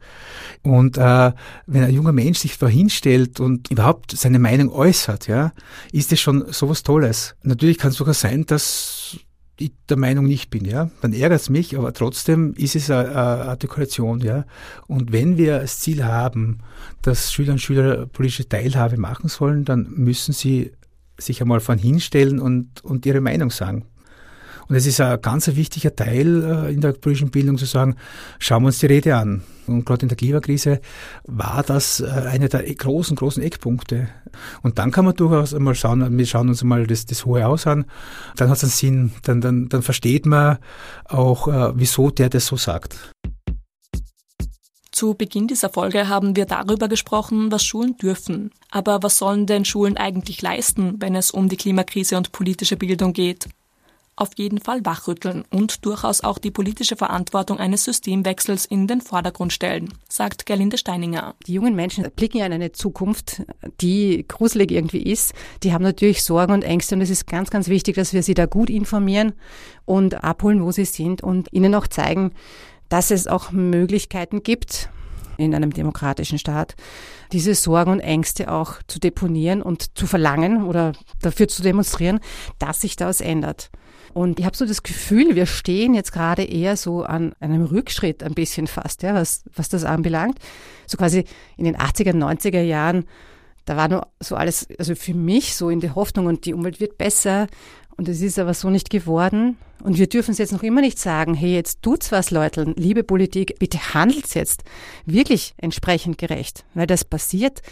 Und 0.63 0.99
äh, 0.99 1.33
wenn 1.67 1.85
ein 1.85 1.95
junger 1.95 2.13
Mensch 2.13 2.41
sich 2.41 2.59
da 2.59 2.67
hinstellt 2.67 3.41
und 3.41 3.71
überhaupt 3.71 4.11
seine 4.17 4.39
Meinung 4.39 4.71
äußert, 4.71 5.29
ja, 5.29 5.53
ist 5.93 6.13
das 6.13 6.21
schon 6.21 6.53
sowas 6.53 6.83
Tolles. 6.83 7.37
Natürlich 7.43 7.79
kann 7.79 7.93
es 7.93 7.97
sogar 7.97 8.15
sein, 8.15 8.45
dass 8.45 9.17
ich 9.59 9.73
der 9.89 9.97
Meinung 9.97 10.27
nicht 10.27 10.51
bin, 10.51 10.65
ja, 10.65 10.91
dann 11.03 11.13
ärgert 11.13 11.41
es 11.41 11.51
mich, 11.51 11.79
aber 11.79 11.93
trotzdem 11.93 12.55
ist 12.55 12.75
es 12.75 12.91
eine, 12.91 13.15
Artikulation, 13.15 14.21
ja. 14.21 14.45
Und 14.87 15.13
wenn 15.13 15.37
wir 15.37 15.61
das 15.61 15.79
Ziel 15.79 16.05
haben, 16.05 16.59
dass 17.03 17.33
Schüler 17.33 17.53
und 17.53 17.61
Schüler 17.61 18.07
politische 18.07 18.49
Teilhabe 18.49 18.97
machen 18.97 19.29
sollen, 19.29 19.65
dann 19.65 19.89
müssen 19.91 20.33
sie 20.33 20.73
sich 21.19 21.41
einmal 21.41 21.61
von 21.61 21.79
hinstellen 21.79 22.41
und, 22.41 22.83
und 22.83 23.07
ihre 23.07 23.21
Meinung 23.21 23.51
sagen. 23.51 23.85
Und 24.73 24.79
es 24.79 24.87
ist 24.87 25.03
ein 25.03 25.21
ganz 25.21 25.49
wichtiger 25.49 25.95
Teil 25.95 26.43
äh, 26.43 26.73
in 26.73 26.81
der 26.81 26.93
politischen 26.93 27.31
Bildung 27.31 27.59
zu 27.59 27.67
sagen, 27.67 27.95
schauen 28.39 28.63
wir 28.63 28.69
uns 28.69 28.79
die 28.79 28.87
Rede 28.87 29.15
an. 29.15 29.43
Und 29.67 29.85
gerade 29.85 30.01
in 30.01 30.09
der 30.09 30.17
Klimakrise 30.17 30.81
war 31.25 31.63
das 31.63 32.01
äh, 32.01 32.07
einer 32.07 32.49
der 32.49 32.63
großen, 32.63 33.15
großen 33.15 33.43
Eckpunkte. 33.43 34.09
Und 34.63 34.79
dann 34.79 34.91
kann 34.91 35.05
man 35.05 35.15
durchaus 35.15 35.53
einmal 35.53 35.75
schauen, 35.75 36.17
wir 36.17 36.25
schauen 36.25 36.49
uns 36.49 36.65
mal 36.65 36.87
das, 36.87 37.05
das 37.05 37.27
Hohe 37.27 37.47
Aus 37.47 37.67
an, 37.67 37.85
dann 38.37 38.49
hat 38.49 38.57
es 38.57 38.63
einen 38.63 38.71
Sinn, 38.71 39.13
dann, 39.25 39.43
dann, 39.43 39.69
dann 39.69 39.83
versteht 39.83 40.25
man 40.25 40.57
auch, 41.05 41.49
äh, 41.49 41.73
wieso 41.75 42.09
der 42.09 42.31
das 42.31 42.47
so 42.47 42.57
sagt. 42.57 42.97
Zu 44.91 45.13
Beginn 45.13 45.49
dieser 45.49 45.69
Folge 45.69 46.09
haben 46.09 46.35
wir 46.35 46.47
darüber 46.47 46.89
gesprochen, 46.89 47.53
was 47.53 47.63
Schulen 47.63 47.99
dürfen. 47.99 48.53
Aber 48.71 49.03
was 49.03 49.19
sollen 49.19 49.45
denn 49.45 49.67
Schulen 49.67 49.99
eigentlich 49.99 50.41
leisten, 50.41 50.95
wenn 50.99 51.15
es 51.15 51.31
um 51.31 51.51
die 51.51 51.59
Klimakrise 51.59 52.17
und 52.17 52.33
politische 52.33 52.79
Bildung 52.79 53.13
geht? 53.13 53.49
Auf 54.23 54.31
jeden 54.37 54.61
Fall 54.61 54.85
wachrütteln 54.85 55.45
und 55.51 55.85
durchaus 55.85 56.21
auch 56.21 56.39
die 56.39 56.53
politische 56.53 56.95
Verantwortung 56.95 57.59
eines 57.59 57.83
Systemwechsels 57.83 58.65
in 58.67 58.87
den 58.87 59.01
Vordergrund 59.01 59.53
stellen, 59.53 59.93
sagt 60.09 60.47
Gerlinde 60.47 60.79
Steininger. 60.79 61.35
Die 61.49 61.55
jungen 61.55 61.75
Menschen 61.75 62.09
blicken 62.15 62.39
ja 62.39 62.47
in 62.47 62.53
eine 62.53 62.71
Zukunft, 62.71 63.43
die 63.81 64.25
gruselig 64.29 64.71
irgendwie 64.71 65.03
ist. 65.03 65.35
Die 65.65 65.73
haben 65.73 65.83
natürlich 65.83 66.23
Sorgen 66.23 66.53
und 66.53 66.63
Ängste 66.63 66.95
und 66.95 67.01
es 67.01 67.11
ist 67.11 67.27
ganz, 67.27 67.51
ganz 67.51 67.67
wichtig, 67.67 67.97
dass 67.97 68.13
wir 68.13 68.23
sie 68.23 68.35
da 68.35 68.47
gut 68.47 68.71
informieren 68.71 69.33
und 69.87 70.23
abholen, 70.23 70.63
wo 70.63 70.71
sie 70.71 70.85
sind 70.85 71.25
und 71.25 71.53
ihnen 71.53 71.75
auch 71.75 71.89
zeigen, 71.89 72.31
dass 72.89 73.11
es 73.11 73.27
auch 73.27 73.51
Möglichkeiten 73.51 74.45
gibt, 74.45 74.89
in 75.37 75.53
einem 75.53 75.73
demokratischen 75.73 76.39
Staat, 76.39 76.77
diese 77.33 77.57
Sorgen 77.57 77.91
und 77.91 78.01
Ängste 78.01 78.53
auch 78.53 78.75
zu 78.87 79.01
deponieren 79.01 79.63
und 79.63 79.99
zu 79.99 80.07
verlangen 80.07 80.65
oder 80.65 80.93
dafür 81.23 81.49
zu 81.49 81.63
demonstrieren, 81.63 82.21
dass 82.61 82.83
sich 82.83 82.95
das 82.95 83.21
ändert. 83.21 83.71
Und 84.15 84.39
ich 84.39 84.45
habe 84.45 84.57
so 84.57 84.67
das 84.67 84.83
Gefühl, 84.83 85.35
wir 85.35 85.47
stehen 85.47 85.95
jetzt 85.95 86.13
gerade 86.13 86.45
eher 86.45 86.77
so 86.77 87.03
an 87.03 87.33
einem 87.41 87.65
Rückschritt 87.65 88.23
ein 88.23 88.35
bisschen 88.35 88.67
fast, 88.67 89.03
ja, 89.03 89.15
was, 89.15 89.45
was 89.55 89.69
das 89.69 89.85
anbelangt. 89.85 90.39
So 90.87 90.99
quasi 90.99 91.25
in 91.57 91.65
den 91.65 91.77
80er, 91.77 92.13
90er 92.13 92.61
Jahren, 92.61 93.05
da 93.65 93.77
war 93.77 93.89
nur 93.89 94.07
so 94.21 94.37
alles, 94.37 94.69
also 94.79 94.95
für 94.95 95.15
mich 95.15 95.55
so 95.55 95.71
in 95.71 95.81
der 95.81 95.95
Hoffnung 95.95 96.27
und 96.27 96.45
die 96.45 96.53
Umwelt 96.53 96.81
wird 96.81 96.99
besser. 96.99 97.47
Und 97.97 98.09
es 98.09 98.21
ist 98.21 98.39
aber 98.39 98.55
so 98.55 98.71
nicht 98.71 98.91
geworden. 98.91 99.57
Und 99.83 99.99
wir 99.99 100.09
dürfen 100.09 100.33
es 100.33 100.39
jetzt 100.39 100.53
noch 100.53 100.63
immer 100.63 100.81
nicht 100.81 100.99
sagen, 100.99 101.35
hey, 101.35 101.55
jetzt 101.55 101.83
tut's 101.83 102.13
was, 102.13 102.31
Leute, 102.31 102.73
liebe 102.77 103.05
Politik, 103.05 103.59
bitte 103.59 103.95
handelt's 103.95 104.35
jetzt 104.35 104.63
wirklich 105.07 105.55
entsprechend 105.57 106.19
gerecht, 106.19 106.65
weil 106.75 106.87
das 106.87 107.05
passiert 107.05 107.63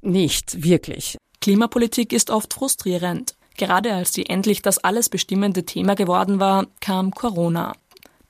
nicht 0.00 0.64
wirklich. 0.64 1.16
Klimapolitik 1.40 2.12
ist 2.12 2.30
oft 2.30 2.54
frustrierend. 2.54 3.34
Gerade 3.56 3.92
als 3.92 4.12
sie 4.12 4.26
endlich 4.26 4.62
das 4.62 4.78
alles 4.78 5.08
bestimmende 5.08 5.64
Thema 5.64 5.94
geworden 5.94 6.40
war, 6.40 6.66
kam 6.80 7.10
Corona. 7.10 7.72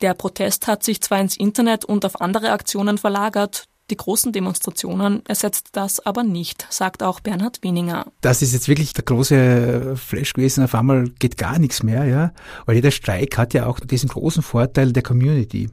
Der 0.00 0.14
Protest 0.14 0.66
hat 0.66 0.82
sich 0.82 1.00
zwar 1.00 1.20
ins 1.20 1.37
Internet 1.37 1.85
und 1.85 2.04
auf 2.04 2.20
andere 2.20 2.50
Aktionen 2.50 2.98
verlagert, 2.98 3.68
die 3.90 3.96
großen 3.96 4.32
Demonstrationen 4.32 5.22
ersetzt 5.26 5.70
das 5.72 6.00
aber 6.00 6.22
nicht, 6.22 6.66
sagt 6.70 7.02
auch 7.02 7.20
Bernhard 7.20 7.62
Wieninger. 7.62 8.06
Das 8.22 8.40
ist 8.40 8.54
jetzt 8.54 8.66
wirklich 8.66 8.94
der 8.94 9.04
große 9.04 9.96
Flash 9.96 10.32
gewesen. 10.32 10.64
Auf 10.64 10.74
einmal 10.74 11.11
geht 11.18 11.37
gar 11.37 11.58
nichts 11.58 11.82
mehr, 11.82 12.04
ja. 12.04 12.32
Weil 12.64 12.76
jeder 12.76 12.90
Streik 12.90 13.37
hat 13.37 13.52
ja 13.52 13.66
auch 13.66 13.80
diesen 13.80 14.08
großen 14.08 14.42
Vorteil 14.42 14.92
der 14.92 15.02
Community. 15.02 15.68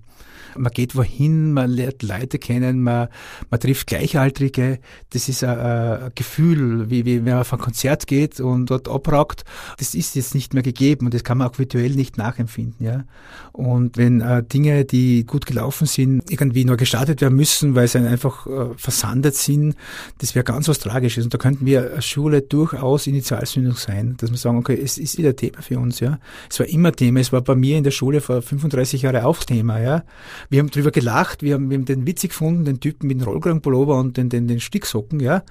Man 0.58 0.72
geht 0.72 0.96
wohin, 0.96 1.54
man 1.54 1.70
lernt 1.70 2.04
Leute 2.04 2.40
kennen, 2.40 2.82
man, 2.82 3.10
man 3.50 3.60
trifft 3.60 3.88
Gleichaltrige. 3.88 4.80
Das 5.12 5.30
ist 5.30 5.44
ein, 5.44 5.58
ein 5.60 6.12
Gefühl, 6.16 6.90
wie, 6.90 7.06
wie 7.06 7.26
wenn 7.26 7.34
man 7.34 7.42
auf 7.42 7.54
ein 7.54 7.60
Konzert 7.60 8.08
geht 8.08 8.40
und 8.40 8.68
dort 8.68 8.88
abraugt. 8.88 9.44
Das 9.78 9.96
ist 9.96 10.16
jetzt 10.16 10.36
nicht 10.36 10.54
mehr 10.54 10.64
gegeben 10.64 11.06
und 11.06 11.14
das 11.14 11.24
kann 11.24 11.38
man 11.38 11.48
auch 11.48 11.60
virtuell 11.60 11.92
nicht 11.92 12.18
nachempfinden. 12.18 12.86
Ja? 12.86 13.04
Und 13.52 13.98
wenn 13.98 14.22
äh, 14.22 14.44
Dinge, 14.44 14.86
die 14.86 15.26
gut 15.26 15.46
gelaufen 15.46 15.88
sind, 15.88 16.30
irgendwie 16.30 16.66
nur 16.66 16.78
gestartet 16.78 17.22
werden 17.22 17.36
müssen, 17.36 17.76
weil 17.76 17.88
sie 17.88 18.00
einfach 18.00 18.48
äh, 18.48 18.74
versandet 18.78 19.36
sind, 19.36 19.76
das 20.20 20.36
wäre 20.36 20.44
ganz 20.44 20.68
was 20.68 20.80
Tragisches. 20.80 21.26
Und 21.26 21.34
da 21.34 21.38
könnten 21.38 21.66
wir 21.66 21.92
als 21.96 22.06
Schule 22.06 22.42
durchaus 22.42 23.08
Initialzündung 23.08 23.76
sein, 23.76 24.16
dass 24.18 24.32
wir 24.32 24.38
sagen, 24.38 24.58
okay, 24.58 24.80
es 24.82 24.98
ist 24.98 25.18
wieder 25.18 25.36
Thema 25.36 25.62
für 25.62 25.80
uns. 25.80 26.00
Ja? 26.00 26.20
Es 26.50 26.60
war 26.60 26.68
immer 26.68 26.92
Thema, 26.92 27.20
es 27.20 27.32
war 27.32 27.42
bei 27.42 27.56
mir 27.56 27.78
in 27.78 27.84
der 27.84 27.92
Schule 27.92 28.22
vor 28.22 28.42
35 28.42 29.02
Jahren 29.04 29.24
auch 29.24 29.44
Thema. 29.44 29.80
Ja? 29.80 30.04
Wir 30.50 30.60
haben 30.60 30.70
drüber 30.70 30.92
gelacht, 30.92 31.42
wir 31.44 31.56
haben, 31.56 31.70
wir 31.70 31.78
haben 31.78 31.86
den 31.86 32.06
witzig 32.06 32.32
gefunden, 32.32 32.66
den 32.66 32.80
Typen 32.80 33.08
mit 33.08 33.20
dem 33.20 33.28
Rollkragenpullover 33.28 33.98
und 34.00 34.18
den, 34.18 34.30
den, 34.30 34.48
den 34.48 34.60
Sticksocken, 34.60 35.20
ja. 35.20 35.44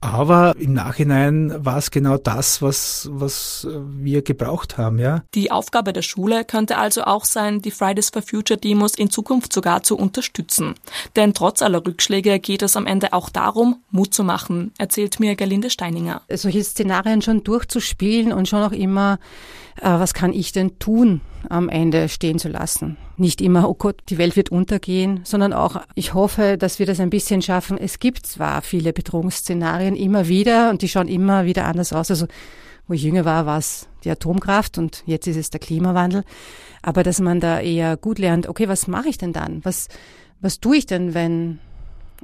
Aber 0.00 0.56
im 0.58 0.72
Nachhinein 0.72 1.64
war 1.64 1.78
es 1.78 1.92
genau 1.92 2.16
das, 2.16 2.60
was, 2.60 3.08
was 3.12 3.68
wir 3.70 4.22
gebraucht 4.22 4.76
haben, 4.76 4.98
ja. 4.98 5.22
Die 5.34 5.52
Aufgabe 5.52 5.92
der 5.92 6.02
Schule 6.02 6.44
könnte 6.44 6.76
also 6.76 7.04
auch 7.04 7.24
sein, 7.24 7.62
die 7.62 7.70
Fridays 7.70 8.10
for 8.10 8.20
Future 8.20 8.58
Demos 8.58 8.96
in 8.96 9.10
Zukunft 9.10 9.52
sogar 9.52 9.84
zu 9.84 9.96
unterstützen. 9.96 10.74
Denn 11.14 11.34
trotz 11.34 11.62
aller 11.62 11.86
Rückschläge 11.86 12.40
geht 12.40 12.62
es 12.62 12.76
am 12.76 12.86
Ende 12.86 13.12
auch 13.12 13.30
darum, 13.30 13.76
Mut 13.90 14.12
zu 14.12 14.24
machen, 14.24 14.72
erzählt 14.76 15.20
mir 15.20 15.36
Gerlinde 15.36 15.70
Steininger. 15.70 16.22
Solche 16.28 16.64
Szenarien 16.64 17.22
schon 17.22 17.44
durchzuspielen 17.44 18.32
und 18.32 18.48
schon 18.48 18.62
auch 18.62 18.72
immer, 18.72 19.20
äh, 19.80 19.88
was 19.88 20.14
kann 20.14 20.32
ich 20.32 20.50
denn 20.50 20.80
tun, 20.80 21.20
am 21.48 21.68
Ende 21.68 22.08
stehen 22.08 22.38
zu 22.38 22.48
lassen. 22.48 22.96
Nicht 23.16 23.40
immer, 23.40 23.68
oh 23.68 23.74
Gott, 23.74 24.00
die 24.08 24.18
Welt 24.18 24.36
wird 24.36 24.50
untergehen, 24.50 25.20
sondern 25.24 25.52
auch, 25.52 25.80
ich 25.94 26.14
hoffe, 26.14 26.56
dass 26.58 26.78
wir 26.78 26.86
das 26.86 27.00
ein 27.00 27.10
bisschen 27.10 27.42
schaffen. 27.42 27.78
Es 27.78 27.98
gibt 27.98 28.26
zwar 28.26 28.62
viele 28.62 28.92
Bedrohungsszenarien 28.92 29.96
immer 29.96 30.28
wieder 30.28 30.70
und 30.70 30.82
die 30.82 30.88
schauen 30.88 31.08
immer 31.08 31.44
wieder 31.44 31.66
anders 31.66 31.92
aus. 31.92 32.10
Also, 32.10 32.26
wo 32.88 32.94
ich 32.94 33.02
jünger 33.02 33.24
war, 33.24 33.46
war 33.46 33.58
es 33.58 33.88
die 34.04 34.10
Atomkraft 34.10 34.78
und 34.78 35.02
jetzt 35.06 35.26
ist 35.26 35.36
es 35.36 35.50
der 35.50 35.60
Klimawandel. 35.60 36.24
Aber 36.82 37.02
dass 37.02 37.20
man 37.20 37.40
da 37.40 37.60
eher 37.60 37.96
gut 37.96 38.18
lernt, 38.18 38.48
okay, 38.48 38.68
was 38.68 38.88
mache 38.88 39.08
ich 39.08 39.18
denn 39.18 39.32
dann? 39.32 39.64
Was, 39.64 39.88
was 40.40 40.60
tue 40.60 40.76
ich 40.76 40.86
denn, 40.86 41.14
wenn 41.14 41.60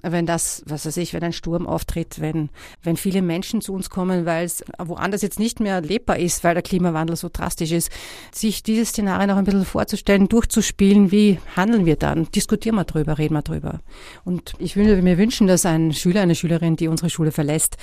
wenn 0.02 0.26
das, 0.26 0.62
was 0.66 0.86
weiß 0.86 0.96
ich, 0.98 1.12
wenn 1.12 1.22
ein 1.22 1.32
Sturm 1.32 1.66
auftritt, 1.66 2.20
wenn, 2.20 2.50
wenn 2.82 2.96
viele 2.96 3.22
Menschen 3.22 3.60
zu 3.60 3.72
uns 3.72 3.90
kommen, 3.90 4.26
weil 4.26 4.44
es 4.44 4.64
woanders 4.78 5.22
jetzt 5.22 5.38
nicht 5.38 5.60
mehr 5.60 5.80
lebbar 5.80 6.18
ist, 6.18 6.44
weil 6.44 6.54
der 6.54 6.62
Klimawandel 6.62 7.16
so 7.16 7.28
drastisch 7.32 7.72
ist, 7.72 7.90
sich 8.32 8.62
diese 8.62 8.84
Szenarien 8.84 9.30
auch 9.30 9.36
ein 9.36 9.44
bisschen 9.44 9.64
vorzustellen, 9.64 10.28
durchzuspielen, 10.28 11.10
wie 11.10 11.38
handeln 11.56 11.86
wir 11.86 11.96
dann? 11.96 12.30
Diskutieren 12.32 12.76
wir 12.76 12.84
drüber, 12.84 13.18
reden 13.18 13.34
wir 13.34 13.42
drüber. 13.42 13.80
Und 14.24 14.54
ich 14.58 14.76
würde 14.76 15.00
mir 15.02 15.18
wünschen, 15.18 15.46
dass 15.46 15.66
ein 15.66 15.92
Schüler, 15.92 16.22
eine 16.22 16.34
Schülerin, 16.34 16.76
die 16.76 16.88
unsere 16.88 17.10
Schule 17.10 17.32
verlässt, 17.32 17.76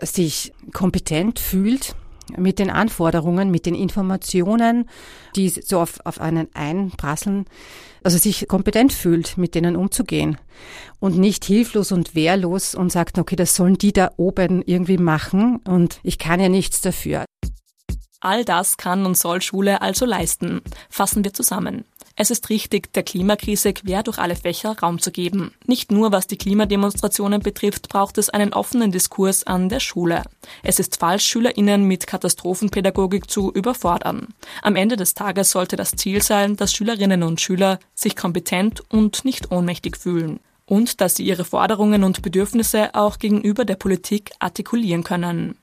sich 0.00 0.52
kompetent 0.72 1.38
fühlt, 1.38 1.96
mit 2.36 2.58
den 2.58 2.70
Anforderungen, 2.70 3.50
mit 3.50 3.66
den 3.66 3.74
Informationen, 3.74 4.88
die 5.34 5.48
so 5.48 5.80
auf, 5.80 6.00
auf 6.04 6.20
einen 6.20 6.48
einprasseln, 6.54 7.46
also 8.02 8.18
sich 8.18 8.48
kompetent 8.48 8.92
fühlt, 8.92 9.36
mit 9.36 9.54
denen 9.54 9.76
umzugehen 9.76 10.38
und 11.00 11.18
nicht 11.18 11.44
hilflos 11.44 11.92
und 11.92 12.14
wehrlos 12.14 12.74
und 12.74 12.90
sagt, 12.90 13.18
okay, 13.18 13.36
das 13.36 13.54
sollen 13.54 13.78
die 13.78 13.92
da 13.92 14.10
oben 14.16 14.62
irgendwie 14.62 14.98
machen 14.98 15.56
und 15.66 16.00
ich 16.02 16.18
kann 16.18 16.40
ja 16.40 16.48
nichts 16.48 16.80
dafür. 16.80 17.24
All 18.20 18.44
das 18.44 18.76
kann 18.76 19.06
und 19.06 19.16
soll 19.16 19.42
Schule 19.42 19.82
also 19.82 20.04
leisten. 20.04 20.62
Fassen 20.88 21.22
wir 21.22 21.32
zusammen. 21.34 21.84
Es 22.18 22.30
ist 22.30 22.48
richtig, 22.48 22.94
der 22.94 23.02
Klimakrise 23.02 23.74
quer 23.74 24.02
durch 24.02 24.18
alle 24.18 24.36
Fächer 24.36 24.78
Raum 24.80 24.98
zu 24.98 25.12
geben. 25.12 25.52
Nicht 25.66 25.92
nur 25.92 26.12
was 26.12 26.26
die 26.26 26.38
Klimademonstrationen 26.38 27.42
betrifft, 27.42 27.90
braucht 27.90 28.16
es 28.16 28.30
einen 28.30 28.54
offenen 28.54 28.90
Diskurs 28.90 29.44
an 29.44 29.68
der 29.68 29.80
Schule. 29.80 30.22
Es 30.62 30.78
ist 30.78 30.96
falsch, 30.96 31.26
SchülerInnen 31.26 31.84
mit 31.84 32.06
Katastrophenpädagogik 32.06 33.30
zu 33.30 33.52
überfordern. 33.52 34.28
Am 34.62 34.76
Ende 34.76 34.96
des 34.96 35.12
Tages 35.12 35.50
sollte 35.50 35.76
das 35.76 35.90
Ziel 35.90 36.22
sein, 36.22 36.56
dass 36.56 36.72
Schülerinnen 36.72 37.22
und 37.22 37.42
Schüler 37.42 37.78
sich 37.94 38.16
kompetent 38.16 38.82
und 38.90 39.26
nicht 39.26 39.52
ohnmächtig 39.52 39.98
fühlen. 39.98 40.40
Und 40.64 41.02
dass 41.02 41.16
sie 41.16 41.24
ihre 41.24 41.44
Forderungen 41.44 42.02
und 42.02 42.22
Bedürfnisse 42.22 42.94
auch 42.94 43.18
gegenüber 43.18 43.66
der 43.66 43.76
Politik 43.76 44.32
artikulieren 44.38 45.04
können. 45.04 45.58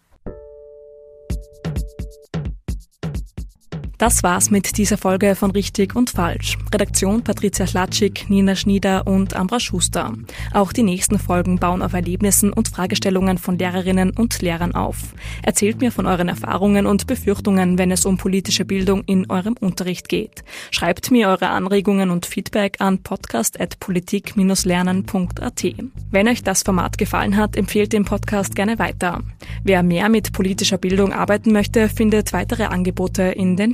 Das 4.04 4.20
war's 4.22 4.52
mit 4.52 4.78
dieser 4.78 4.98
Folge 4.98 5.34
von 5.34 5.52
Richtig 5.52 5.96
und 5.96 6.10
Falsch. 6.10 6.58
Redaktion 6.74 7.24
Patricia 7.24 7.66
Schlatschik, 7.66 8.30
Nina 8.30 8.54
Schnieder 8.54 9.08
und 9.08 9.34
Ambra 9.34 9.62
Schuster. 9.62 10.12
Auch 10.52 10.74
die 10.74 10.84
nächsten 10.84 11.18
Folgen 11.18 11.58
bauen 11.58 11.82
auf 11.82 11.94
Erlebnissen 11.94 12.52
und 12.52 12.68
Fragestellungen 12.68 13.38
von 13.38 13.58
Lehrerinnen 13.58 14.10
und 14.10 14.42
Lehrern 14.42 14.76
auf. 14.76 14.98
Erzählt 15.42 15.80
mir 15.80 15.94
von 15.94 16.06
euren 16.06 16.28
Erfahrungen 16.28 16.86
und 16.86 17.08
Befürchtungen, 17.08 17.78
wenn 17.78 17.92
es 17.92 18.06
um 18.06 18.18
politische 18.18 18.66
Bildung 18.66 19.06
in 19.06 19.30
eurem 19.30 19.56
Unterricht 19.58 20.10
geht. 20.10 20.44
Schreibt 20.70 21.10
mir 21.10 21.30
eure 21.30 21.48
Anregungen 21.48 22.10
und 22.10 22.26
Feedback 22.26 22.82
an 22.82 23.04
podcast.politik-lernen.at. 23.04 25.64
Wenn 26.12 26.28
euch 26.28 26.44
das 26.44 26.64
Format 26.64 26.98
gefallen 26.98 27.38
hat, 27.38 27.56
empfehlt 27.56 27.94
den 27.94 28.04
Podcast 28.04 28.54
gerne 28.54 28.80
weiter. 28.80 29.22
Wer 29.64 29.82
mehr 29.82 30.10
mit 30.10 30.34
politischer 30.34 30.78
Bildung 30.78 31.14
arbeiten 31.14 31.54
möchte, 31.54 31.88
findet 31.88 32.34
weitere 32.34 32.66
Angebote 32.66 33.24
in 33.24 33.56
den 33.56 33.74